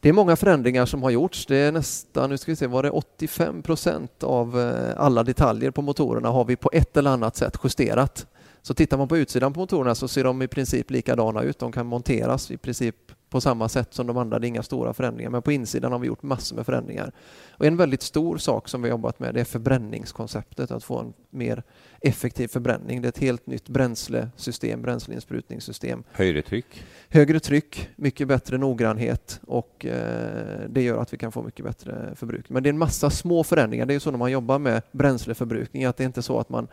Det 0.00 0.08
är 0.08 0.12
många 0.12 0.36
förändringar 0.36 0.86
som 0.86 1.02
har 1.02 1.10
gjorts. 1.10 1.46
Det 1.46 1.56
är 1.56 1.72
nästan, 1.72 2.30
nu 2.30 2.38
ska 2.38 2.52
vi 2.52 2.56
se, 2.56 2.66
var 2.66 2.82
det 2.82 2.90
85 2.90 3.62
procent 3.62 4.22
av 4.22 4.60
eh, 4.60 4.94
alla 4.96 5.22
detaljer 5.22 5.70
på 5.70 5.82
motorerna 5.82 6.28
har 6.28 6.44
vi 6.44 6.56
på 6.56 6.70
ett 6.72 6.96
eller 6.96 7.10
annat 7.10 7.36
sätt 7.36 7.58
justerat. 7.64 8.26
Så 8.62 8.74
tittar 8.74 8.98
man 8.98 9.08
på 9.08 9.16
utsidan 9.16 9.52
på 9.52 9.60
motorerna 9.60 9.94
så 9.94 10.08
ser 10.08 10.24
de 10.24 10.42
i 10.42 10.48
princip 10.48 10.90
likadana 10.90 11.42
ut. 11.42 11.58
De 11.58 11.72
kan 11.72 11.86
monteras 11.86 12.50
i 12.50 12.56
princip 12.56 12.96
på 13.30 13.40
samma 13.40 13.68
sätt 13.68 13.94
som 13.94 14.06
de 14.06 14.16
andra. 14.16 14.38
Det 14.38 14.46
är 14.46 14.48
inga 14.48 14.62
stora 14.62 14.92
förändringar, 14.92 15.30
men 15.30 15.42
på 15.42 15.52
insidan 15.52 15.92
har 15.92 15.98
vi 15.98 16.06
gjort 16.06 16.22
massor 16.22 16.56
med 16.56 16.66
förändringar. 16.66 17.12
Och 17.50 17.66
en 17.66 17.76
väldigt 17.76 18.02
stor 18.02 18.38
sak 18.38 18.68
som 18.68 18.82
vi 18.82 18.88
jobbat 18.88 19.18
med 19.18 19.36
är 19.36 19.44
förbränningskonceptet, 19.44 20.70
att 20.70 20.84
få 20.84 20.98
en 20.98 21.12
mer 21.30 21.62
effektiv 22.00 22.48
förbränning. 22.48 23.02
Det 23.02 23.06
är 23.06 23.08
ett 23.08 23.18
helt 23.18 23.46
nytt 23.46 23.68
bränslesystem, 23.68 24.82
bränsleinsprutningssystem. 24.82 26.02
Högre 26.12 26.42
tryck? 26.42 26.84
Högre 27.08 27.40
tryck, 27.40 27.88
mycket 27.96 28.28
bättre 28.28 28.58
noggrannhet 28.58 29.40
och 29.46 29.86
eh, 29.86 30.68
det 30.68 30.82
gör 30.82 31.02
att 31.02 31.12
vi 31.12 31.16
kan 31.16 31.32
få 31.32 31.42
mycket 31.42 31.64
bättre 31.64 32.12
förbrukning. 32.14 32.54
Men 32.54 32.62
det 32.62 32.68
är 32.68 32.72
en 32.72 32.78
massa 32.78 33.10
små 33.10 33.44
förändringar. 33.44 33.86
Det 33.86 33.92
är 33.92 33.94
ju 33.94 34.00
så 34.00 34.10
när 34.10 34.18
man 34.18 34.30
jobbar 34.30 34.58
med 34.58 34.82
bränsleförbrukning 34.92 35.84
att 35.84 35.96
det 35.96 36.04
är 36.04 36.06
inte 36.06 36.22
så 36.22 36.40
att 36.40 36.48
man 36.48 36.68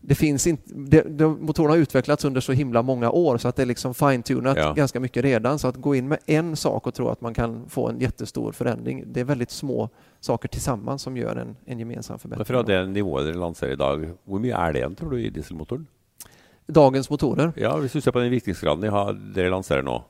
det 0.00 0.14
finns 0.14 0.46
inte, 0.46 0.62
det, 0.74 1.02
det, 1.02 1.28
motorerna 1.28 1.72
har 1.72 1.78
utvecklats 1.78 2.24
under 2.24 2.40
så 2.40 2.52
himla 2.52 2.82
många 2.82 3.10
år 3.10 3.38
så 3.38 3.48
att 3.48 3.56
det 3.56 3.62
är 3.62 3.66
liksom 3.66 3.94
fine-tunat 3.94 4.56
ja. 4.56 4.72
ganska 4.72 5.00
mycket 5.00 5.24
redan. 5.24 5.58
Så 5.58 5.68
att 5.68 5.76
gå 5.76 5.94
in 5.94 6.08
med 6.08 6.18
en 6.26 6.56
sak 6.56 6.86
och 6.86 6.94
tro 6.94 7.08
att 7.08 7.20
man 7.20 7.34
kan 7.34 7.68
få 7.68 7.88
en 7.88 8.00
jättestor 8.00 8.52
förändring, 8.52 9.04
det 9.06 9.20
är 9.20 9.24
väldigt 9.24 9.50
små 9.50 9.88
saker 10.20 10.48
tillsammans 10.48 11.02
som 11.02 11.16
gör 11.16 11.36
en, 11.36 11.56
en 11.64 11.78
gemensam 11.78 12.18
förbättring. 12.18 12.44
Från 12.44 12.64
det 12.64 12.86
nivået 12.86 13.26
ni 13.26 13.32
lanserar 13.32 13.72
idag, 13.72 13.96
hur 14.24 14.38
mycket 14.38 14.58
är 14.58 14.72
det 14.72 14.94
tror 14.94 15.10
du 15.10 15.22
i 15.22 15.30
dieselmotorn? 15.30 15.86
Dagens 16.66 17.10
motorer? 17.10 17.52
Ja, 17.56 17.74
om 17.74 17.82
du 17.82 17.88
ser 17.88 18.10
på 18.10 18.18
den 18.18 18.30
viktighetsgraden 18.30 18.80
ni 18.80 18.88
har, 18.88 19.12
det 19.12 19.48
lanserar 19.48 19.82
nu. 19.82 20.00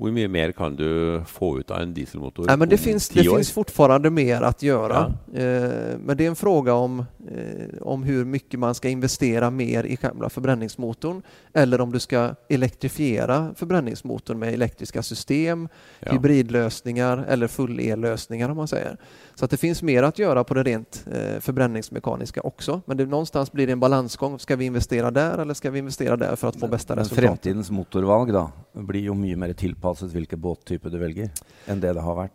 Hur 0.00 0.12
mycket 0.12 0.30
mer 0.30 0.52
kan 0.52 0.76
du 0.76 1.22
få 1.26 1.58
ut 1.58 1.70
av 1.70 1.80
en 1.80 1.94
dieselmotor? 1.94 2.46
Ja, 2.48 2.56
men 2.56 2.68
det 2.68 2.78
finns, 2.78 3.08
det 3.08 3.22
finns 3.22 3.52
fortfarande 3.52 4.10
mer 4.10 4.42
att 4.42 4.62
göra. 4.62 5.12
Ja. 5.32 5.40
Eh, 5.40 5.98
men 5.98 6.16
det 6.16 6.24
är 6.24 6.28
en 6.28 6.36
fråga 6.36 6.74
om, 6.74 6.98
eh, 6.98 7.82
om 7.82 8.02
hur 8.02 8.24
mycket 8.24 8.60
man 8.60 8.74
ska 8.74 8.88
investera 8.88 9.50
mer 9.50 9.84
i 9.84 9.96
själva 9.96 10.30
förbränningsmotorn 10.30 11.22
eller 11.52 11.80
om 11.80 11.92
du 11.92 12.00
ska 12.00 12.34
elektrifiera 12.48 13.54
förbränningsmotorn 13.56 14.38
med 14.38 14.54
elektriska 14.54 15.02
system, 15.02 15.68
ja. 16.00 16.12
hybridlösningar 16.12 17.24
eller 17.28 17.48
fullellösningar 17.48 18.48
om 18.48 18.56
man 18.56 18.68
säger. 18.68 18.96
Så 19.40 19.44
att 19.44 19.50
det 19.50 19.56
finns 19.56 19.82
mer 19.82 20.02
att 20.02 20.18
göra 20.18 20.44
på 20.44 20.54
det 20.54 20.62
rent 20.62 21.04
eh, 21.12 21.40
förbränningsmekaniska 21.40 22.40
också. 22.40 22.80
Men 22.84 22.96
det, 22.96 23.06
någonstans 23.06 23.52
blir 23.52 23.66
det 23.66 23.72
en 23.72 23.80
balansgång. 23.80 24.38
Ska 24.38 24.56
vi 24.56 24.64
investera 24.64 25.10
där 25.10 25.38
eller 25.38 25.54
ska 25.54 25.70
vi 25.70 25.78
investera 25.78 26.16
där 26.16 26.36
för 26.36 26.48
att 26.48 26.60
få 26.60 26.66
bästa 26.66 26.96
resultat? 26.96 27.24
Framtidens 27.24 27.70
motorvalg 27.70 28.32
då 28.32 28.50
blir 28.72 29.00
ju 29.00 29.14
mycket 29.14 29.38
mer 29.38 29.52
tillpassat 29.52 30.12
vilken 30.12 30.40
båttyp 30.40 30.82
du 30.82 30.98
väljer 30.98 31.30
än 31.66 31.80
det 31.80 31.92
det 31.92 32.00
har 32.00 32.14
varit. 32.14 32.32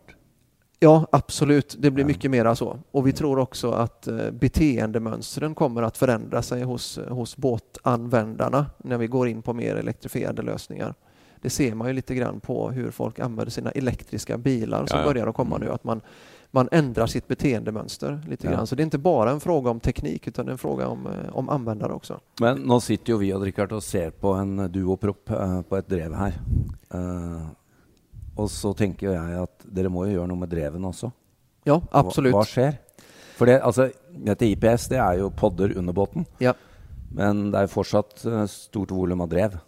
Ja, 0.78 1.06
absolut. 1.12 1.76
Det 1.78 1.90
blir 1.90 2.04
mycket 2.04 2.30
mera 2.30 2.54
så. 2.54 2.78
Och 2.90 3.06
vi 3.06 3.12
tror 3.12 3.38
också 3.38 3.70
att 3.70 4.06
eh, 4.06 4.30
beteendemönstren 4.30 5.54
kommer 5.54 5.82
att 5.82 5.96
förändra 5.96 6.42
sig 6.42 6.62
hos, 6.62 6.98
hos 7.08 7.36
båtanvändarna 7.36 8.66
när 8.78 8.98
vi 8.98 9.06
går 9.06 9.28
in 9.28 9.42
på 9.42 9.52
mer 9.52 9.76
elektrifierade 9.76 10.42
lösningar. 10.42 10.94
Det 11.40 11.50
ser 11.50 11.74
man 11.74 11.88
ju 11.88 11.92
lite 11.92 12.14
grann 12.14 12.40
på 12.40 12.70
hur 12.70 12.90
folk 12.90 13.18
använder 13.18 13.50
sina 13.50 13.70
elektriska 13.70 14.38
bilar 14.38 14.86
som 14.86 14.98
ja, 14.98 15.04
ja. 15.04 15.12
börjar 15.12 15.26
att 15.26 15.34
komma 15.34 15.56
mm. 15.56 15.68
nu. 15.68 15.74
Att 15.74 15.84
man 15.84 16.00
man 16.50 16.68
ändrar 16.72 17.06
sitt 17.06 17.28
beteendemönster 17.28 18.20
lite 18.28 18.46
ja. 18.46 18.52
grann. 18.52 18.66
Så 18.66 18.74
det 18.74 18.82
är 18.82 18.84
inte 18.84 18.98
bara 18.98 19.30
en 19.30 19.40
fråga 19.40 19.70
om 19.70 19.80
teknik 19.80 20.28
utan 20.28 20.48
en 20.48 20.58
fråga 20.58 20.88
om, 20.88 21.06
eh, 21.06 21.36
om 21.36 21.48
användare 21.48 21.92
också. 21.92 22.20
Men 22.40 22.58
nu 22.58 22.80
sitter 22.80 23.12
ju 23.12 23.18
vi 23.18 23.32
och 23.32 23.42
Richard 23.42 23.72
och 23.72 23.82
ser 23.82 24.10
på 24.10 24.32
en 24.32 24.72
duoprop 24.72 25.30
uh, 25.30 25.62
på 25.62 25.76
ett 25.76 25.88
drev 25.88 26.14
här. 26.14 26.40
Uh, 26.94 27.46
och 28.36 28.50
så 28.50 28.74
tänker 28.74 29.10
jag 29.10 29.42
att 29.42 29.60
dere 29.62 29.88
må 29.88 30.06
ju 30.06 30.12
göra 30.12 30.26
något 30.26 30.38
med 30.38 30.48
dreven 30.48 30.84
också. 30.84 31.12
Ja, 31.64 31.82
absolut. 31.90 32.32
Vad 32.32 32.46
sker? 32.46 32.76
För 33.36 33.46
det, 33.46 33.62
alltså, 33.62 33.90
detta 34.10 34.44
IPS 34.44 34.88
det 34.88 34.96
är 34.96 35.14
ju 35.14 35.30
podder 35.30 35.76
under 35.76 35.92
båten. 35.92 36.24
Ja. 36.38 36.54
Men 37.12 37.50
det 37.50 37.58
är 37.58 37.66
fortsatt 37.66 38.24
stort 38.48 38.90
volym 38.90 39.20
av 39.20 39.28
drev. 39.28 39.58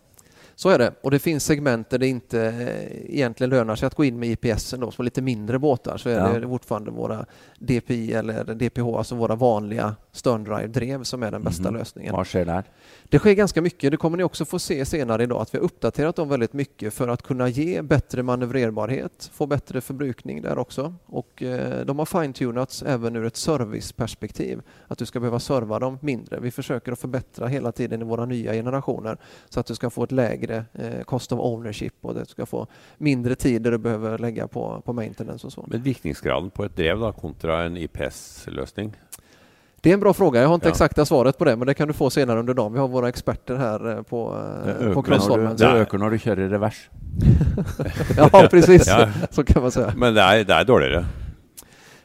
Så 0.59 0.69
är 0.69 0.79
det. 0.79 0.95
Och 1.01 1.11
det 1.11 1.19
finns 1.19 1.45
segment 1.45 1.91
där 1.91 1.99
det 1.99 2.07
inte 2.07 2.43
eh, 2.43 3.15
egentligen 3.15 3.51
lönar 3.51 3.77
sig 3.77 3.87
att 3.87 3.95
gå 3.95 4.05
in 4.05 4.19
med 4.19 4.29
IPS 4.29 4.75
då, 4.79 4.91
som 4.91 5.05
lite 5.05 5.23
mindre 5.23 5.59
båtar 5.59 5.97
så 5.97 6.09
är 6.09 6.15
ja. 6.15 6.39
det 6.39 6.49
fortfarande 6.49 6.91
våra 6.91 7.27
DPI 7.59 8.13
eller 8.13 8.45
DPH, 8.45 8.99
alltså 8.99 9.15
våra 9.15 9.35
vanliga 9.35 9.95
Sterndrive-drev 10.19 11.03
som 11.03 11.23
är 11.23 11.31
den 11.31 11.43
bästa 11.43 11.69
mm. 11.69 11.79
lösningen. 11.79 12.15
Vad 12.15 12.27
sker 12.27 12.45
där? 12.45 12.65
Det 13.05 13.19
sker 13.19 13.33
ganska 13.33 13.63
mycket. 13.63 13.91
Det 13.91 13.97
kommer 13.97 14.17
ni 14.17 14.23
också 14.23 14.45
få 14.45 14.59
se 14.59 14.85
senare 14.85 15.23
idag 15.23 15.43
att 15.43 15.55
vi 15.55 15.59
har 15.59 15.65
uppdaterat 15.65 16.17
dem 16.17 16.29
väldigt 16.29 16.53
mycket 16.53 16.95
för 16.95 17.09
att 17.09 17.23
kunna 17.23 17.49
ge 17.49 17.83
bättre 17.83 18.23
manövrerbarhet, 18.23 19.31
få 19.33 19.47
bättre 19.47 19.81
förbrukning 19.81 20.43
där 20.43 20.59
också. 20.59 20.95
Och 21.07 21.43
eh, 21.43 21.87
de 21.87 21.99
har 21.99 22.07
fine-tunats 22.07 22.83
även 22.83 23.17
ur 23.17 23.27
ett 23.27 23.37
serviceperspektiv, 23.37 24.63
att 24.89 24.99
du 24.99 25.07
ska 25.07 25.21
behöva 25.21 25.41
serva 25.41 25.79
dem 25.79 25.99
mindre. 26.03 26.41
Vi 26.41 26.51
försöker 26.51 26.93
att 26.93 26.99
förbättra 26.99 27.47
hela 27.47 27.73
tiden 27.73 28.03
i 28.03 28.05
våra 28.05 28.25
nya 28.25 28.53
generationer 28.53 29.19
så 29.49 29.61
att 29.61 29.67
du 29.67 29.75
ska 29.75 29.91
få 29.91 30.05
ett 30.05 30.13
lägre 30.13 30.65
eh, 30.73 31.03
cost 31.03 31.33
of 31.33 31.41
ownership 31.41 31.95
och 32.01 32.15
du 32.15 32.25
ska 32.25 32.47
få 32.47 32.67
mindre 32.99 33.35
tid 33.35 33.63
där 33.63 33.71
du 33.71 33.79
behöver 33.79 34.19
lägga 34.19 34.49
på, 34.49 34.83
på 34.85 34.93
maintenance 34.93 35.47
och 35.47 35.53
så. 35.53 35.65
Men 35.69 35.83
virkningsgraden 35.83 36.51
på 36.51 36.65
ett 36.65 36.77
drev 36.77 36.99
då, 36.99 37.13
kontra 37.13 37.63
en 37.65 37.77
IPS-lösning? 37.77 38.97
Det 39.81 39.91
är 39.91 39.95
en 39.95 40.01
bra 40.01 40.13
fråga. 40.13 40.41
Jag 40.41 40.49
har 40.49 40.55
inte 40.55 40.67
ja. 40.67 40.71
exakta 40.71 41.05
svaret 41.05 41.39
på 41.39 41.45
det, 41.45 41.57
men 41.57 41.67
det 41.67 41.75
kan 41.75 41.89
du 41.89 41.95
få 41.95 42.11
senare 42.11 42.39
under 42.39 42.55
dagen. 42.55 42.73
Vi 42.73 42.79
har 42.79 42.89
våra 42.89 43.09
experter 43.09 43.57
här 43.57 43.97
eh, 43.97 44.03
på, 44.03 44.43
det 44.65 44.95
på 44.95 45.03
Crossholmen. 45.03 45.57
Det 45.57 45.67
ökar 45.67 45.99
när 45.99 46.11
du 46.11 46.19
kör 46.19 46.41
i 46.41 46.49
revers. 46.49 46.91
ja, 48.17 48.49
precis. 48.51 48.87
ja. 48.87 49.09
Så 49.31 49.45
kan 49.45 49.63
man 49.63 49.71
säga. 49.71 49.93
Men 49.97 50.15
det 50.15 50.21
är, 50.21 50.45
det 50.45 50.55
är 50.55 50.65
dåligare. 50.65 51.05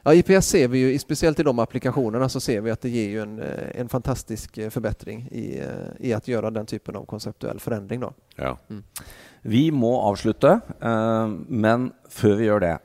Ja, 0.05 0.13
IPS 0.13 0.47
ser 0.47 0.67
vi 0.67 0.77
ju, 0.77 0.99
speciellt 0.99 1.39
i 1.39 1.43
de 1.43 1.59
applikationerna, 1.59 2.29
så 2.29 2.39
ser 2.39 2.61
vi 2.61 2.71
att 2.71 2.81
det 2.81 2.89
ger 2.89 3.09
ju 3.09 3.21
en, 3.21 3.39
eh, 3.39 3.79
en 3.79 3.89
fantastisk 3.89 4.57
eh, 4.57 4.69
förbättring 4.69 5.27
i, 5.31 5.59
eh, 5.59 5.65
i 6.07 6.13
att 6.13 6.27
göra 6.27 6.51
den 6.51 6.65
typen 6.65 6.95
av 6.95 7.05
konceptuell 7.05 7.59
förändring. 7.59 7.99
Då. 7.99 8.13
Ja. 8.35 8.57
Mm. 8.69 8.83
Vi 9.41 9.71
må 9.71 10.01
avslutte, 10.01 10.59
men 11.47 11.91
før 12.09 12.35
vi 12.35 12.45
gjør 12.45 12.59
det 12.59 12.79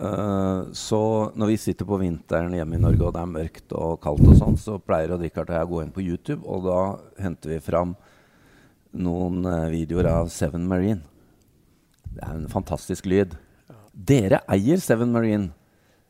så 0.00 1.00
når 1.36 1.50
vi 1.50 1.56
sitter 1.60 1.84
på 1.84 1.98
vinteren 2.00 2.54
hjemme 2.56 2.78
i 2.78 2.80
Norge 2.80 3.04
og 3.04 3.12
det 3.12 3.20
er 3.20 3.32
mørkt 3.34 3.74
og 3.76 3.98
kaldt, 4.00 4.24
og 4.24 4.38
sånn, 4.38 4.56
så 4.56 4.78
pleier 4.80 5.12
Richard 5.20 5.50
og 5.52 5.58
jeg 5.58 5.68
å 5.68 5.70
gå 5.74 5.82
inn 5.84 5.92
på 5.92 6.04
YouTube, 6.04 6.40
og 6.48 6.64
da 6.64 6.78
henter 7.20 7.52
vi 7.52 7.58
fram 7.64 7.92
noen 8.96 9.44
videoer 9.70 10.08
av 10.10 10.32
Seven 10.32 10.64
Marine. 10.70 11.04
Det 12.10 12.24
er 12.24 12.34
en 12.38 12.48
fantastisk 12.50 13.06
lyd. 13.12 13.36
Dere 13.92 14.40
eier 14.50 14.80
Seven 14.82 15.12
Marine. 15.12 15.52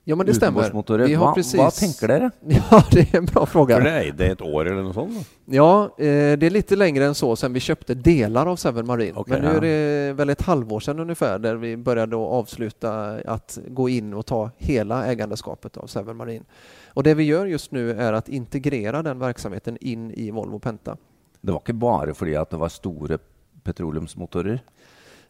Ja, 0.05 0.17
men 0.17 0.27
det 0.27 0.35
stämmer. 0.35 1.07
Vi 1.07 1.15
har 1.15 1.35
precis... 1.35 1.59
Vad 1.59 1.75
tänker 1.75 2.09
dere? 2.09 2.31
Ja, 2.71 2.85
det 2.91 3.15
är 3.15 3.17
en 3.19 3.25
bra 3.25 3.47
fråga. 3.47 3.77
För 3.77 3.85
det 3.85 3.91
är 3.91 4.13
det 4.13 4.27
ett 4.27 4.41
år 4.41 4.65
eller 4.65 4.83
något 4.83 4.95
sånt? 4.95 5.29
Ja, 5.45 5.85
eh, 5.85 6.39
det 6.39 6.47
är 6.47 6.51
lite 6.51 6.77
längre 6.77 7.05
än 7.05 7.15
så 7.15 7.37
sen 7.37 7.53
vi 7.53 7.61
köpte 7.61 7.95
delar 7.95 8.47
av 8.47 8.57
Seven 8.57 8.87
Marine. 8.87 9.19
Okay, 9.19 9.41
men 9.43 9.53
nu 9.53 9.57
är 9.57 9.61
det 9.61 10.13
väl 10.13 10.31
ett 10.31 10.43
halvår 10.43 10.81
sedan 10.81 10.99
ungefär 10.99 11.39
där 11.39 11.55
vi 11.55 11.77
började 11.77 12.17
avsluta 12.17 13.21
att 13.27 13.59
gå 13.69 13.89
in 13.89 14.15
och 14.15 14.27
ta 14.27 14.51
hela 14.57 15.07
ägandeskapet 15.07 15.77
av 15.77 15.87
Seven 15.87 16.17
Marine. 16.17 16.45
Och 16.89 17.03
det 17.03 17.15
vi 17.15 17.25
gör 17.25 17.47
just 17.47 17.71
nu 17.71 17.93
är 17.93 18.13
att 18.13 18.29
integrera 18.29 19.03
den 19.03 19.19
verksamheten 19.19 19.79
in 19.81 20.11
i 20.11 20.31
Volvo 20.31 20.59
Penta. 20.59 20.97
Det 21.41 21.53
var 21.53 21.59
inte 21.59 21.73
bara 21.73 22.15
för 22.15 22.39
att 22.39 22.51
det 22.51 22.57
var 22.57 22.69
stora 22.69 23.19
petroleumsmotorer? 23.63 24.63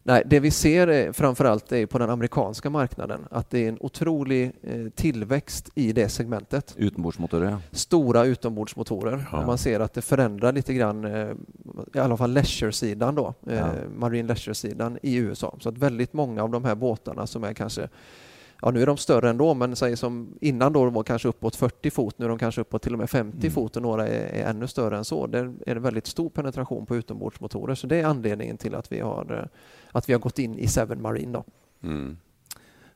Nej, 0.02 0.23
det 0.26 0.40
vi 0.40 0.50
ser 0.50 0.87
är, 0.87 1.12
framförallt 1.12 1.73
är 1.73 1.87
på 1.87 1.99
den 1.99 2.11
amerikanska 2.11 2.71
marknaden 2.71 3.26
att 3.30 3.50
det 3.50 3.64
är 3.64 3.69
en 3.69 3.78
otrolig 3.80 4.52
eh, 4.62 4.88
tillväxt 4.95 5.71
i 5.75 5.92
det 5.92 6.09
segmentet. 6.09 6.75
Utombordsmotorer, 6.76 7.50
ja. 7.50 7.59
Stora 7.71 8.25
utombordsmotorer. 8.25 9.26
Ja. 9.33 9.47
Man 9.47 9.59
ser 9.59 9.80
att 9.80 9.95
det 9.95 10.02
förändrar 10.02 10.52
lite 10.52 10.75
grann, 10.75 11.04
eh, 11.04 11.30
i 11.95 11.99
alla 11.99 12.16
fall 12.16 12.33
leisure-sidan 12.33 13.14
då, 13.14 13.35
eh, 13.47 13.57
ja. 13.57 13.66
marine 13.97 14.28
leisure-sidan 14.28 14.99
i 15.02 15.16
USA. 15.16 15.57
Så 15.61 15.69
att 15.69 15.78
väldigt 15.78 16.12
många 16.12 16.42
av 16.42 16.50
de 16.50 16.64
här 16.64 16.75
båtarna 16.75 17.26
som 17.26 17.45
är 17.45 17.54
kanske 17.54 17.88
ja 18.62 18.70
nu 18.70 18.82
är 18.82 18.86
de 18.86 18.96
större 18.96 19.30
ändå, 19.30 19.54
men 19.54 19.76
säg 19.76 19.96
som 19.96 20.38
innan 20.40 20.72
då 20.72 20.84
de 20.84 20.94
var 20.94 21.02
kanske 21.02 21.28
uppåt 21.28 21.56
40 21.56 21.90
fot, 21.90 22.18
nu 22.18 22.24
är 22.24 22.28
de 22.28 22.38
kanske 22.38 22.60
uppåt 22.60 22.82
till 22.82 22.92
och 22.92 22.98
med 22.98 23.10
50 23.10 23.38
mm. 23.38 23.50
fot 23.50 23.76
och 23.76 23.82
några 23.82 24.08
är, 24.08 24.42
är, 24.42 24.50
ännu 24.50 24.66
större 24.66 24.96
än 24.96 25.04
så. 25.04 25.26
Det 25.26 25.38
är 25.38 25.76
en 25.76 25.82
väldigt 25.82 26.06
stor 26.06 26.30
penetration 26.30 26.86
på 26.86 26.96
utombordsmotorer, 26.96 27.74
så 27.74 27.86
det 27.86 27.96
är 27.96 28.04
anledningen 28.04 28.56
till 28.56 28.74
att 28.74 28.92
vi 28.92 29.00
har, 29.00 29.38
eh, 29.38 29.58
att 29.92 30.08
vi 30.08 30.12
har 30.12 30.20
gått 30.20 30.38
in 30.38 30.58
i 30.58 30.66
Seven 30.66 31.02
Marine. 31.02 31.32
Då. 31.32 31.44
Mm. 31.82 32.16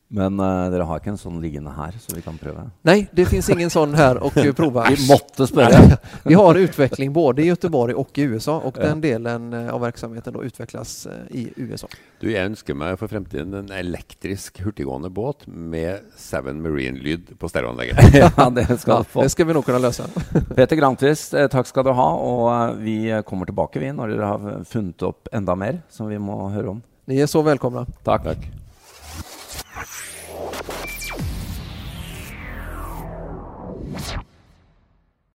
Men 0.08 0.40
uh, 0.40 0.70
dere 0.70 0.82
har 0.82 0.96
inte 0.96 1.10
en 1.10 1.18
sån 1.18 1.40
liggande 1.40 1.70
här 1.70 1.94
så 2.00 2.16
vi 2.16 2.22
kan 2.22 2.38
pröva? 2.38 2.70
Nej, 2.82 3.08
det 3.10 3.26
finns 3.26 3.50
ingen 3.50 3.70
sån 3.70 3.94
här 3.94 4.16
och 4.16 4.32
prova. 4.56 4.86
vi 4.96 5.08
måste 5.08 5.46
spela. 5.46 5.98
vi 6.24 6.34
har 6.34 6.54
utveckling 6.54 7.12
både 7.12 7.42
i 7.42 7.46
Göteborg 7.46 7.94
och 7.94 8.18
i 8.18 8.22
USA 8.22 8.60
och 8.60 8.76
ja. 8.78 8.82
den 8.82 9.00
delen 9.00 9.52
eh, 9.52 9.74
av 9.74 9.80
verksamheten 9.80 10.32
då 10.32 10.44
utvecklas 10.44 11.06
eh, 11.06 11.36
i 11.36 11.52
USA. 11.56 11.88
Du, 12.20 12.32
jag 12.32 12.44
önskar 12.44 12.74
mig 12.74 12.96
för 12.96 13.06
framtiden 13.06 13.54
en 13.54 13.70
elektrisk 13.70 14.60
hurtiggående 14.60 15.10
båt 15.10 15.46
med 15.46 15.98
Seven 16.16 16.62
Marine-lyd 16.62 17.38
på 17.38 17.48
stereoanlägget. 17.48 18.14
ja, 18.36 18.50
det 18.50 18.78
ska, 18.78 19.04
ja, 19.14 19.22
det 19.22 19.28
ska 19.28 19.44
vi 19.44 19.54
nog 19.54 19.64
kunna 19.64 19.78
lösa. 19.78 20.04
Peter 20.54 20.76
Granqvist, 20.76 21.34
tack 21.50 21.66
ska 21.66 21.82
du 21.82 21.90
ha 21.90 22.14
och 22.14 22.78
vi 22.78 23.22
kommer 23.26 23.44
tillbaka 23.44 23.80
vi 23.80 23.92
när 23.92 24.08
du 24.08 24.20
har 24.20 24.64
funnit 24.64 25.02
upp 25.02 25.28
ända 25.32 25.54
mer 25.54 25.82
som 25.88 26.08
vi 26.08 26.18
må 26.18 26.48
höra 26.48 26.70
om. 26.70 26.82
Ni 27.04 27.20
är 27.20 27.26
så 27.26 27.42
välkomna. 27.42 27.86
Tack. 28.02 28.24
tack. 28.24 28.63
You 29.76 29.84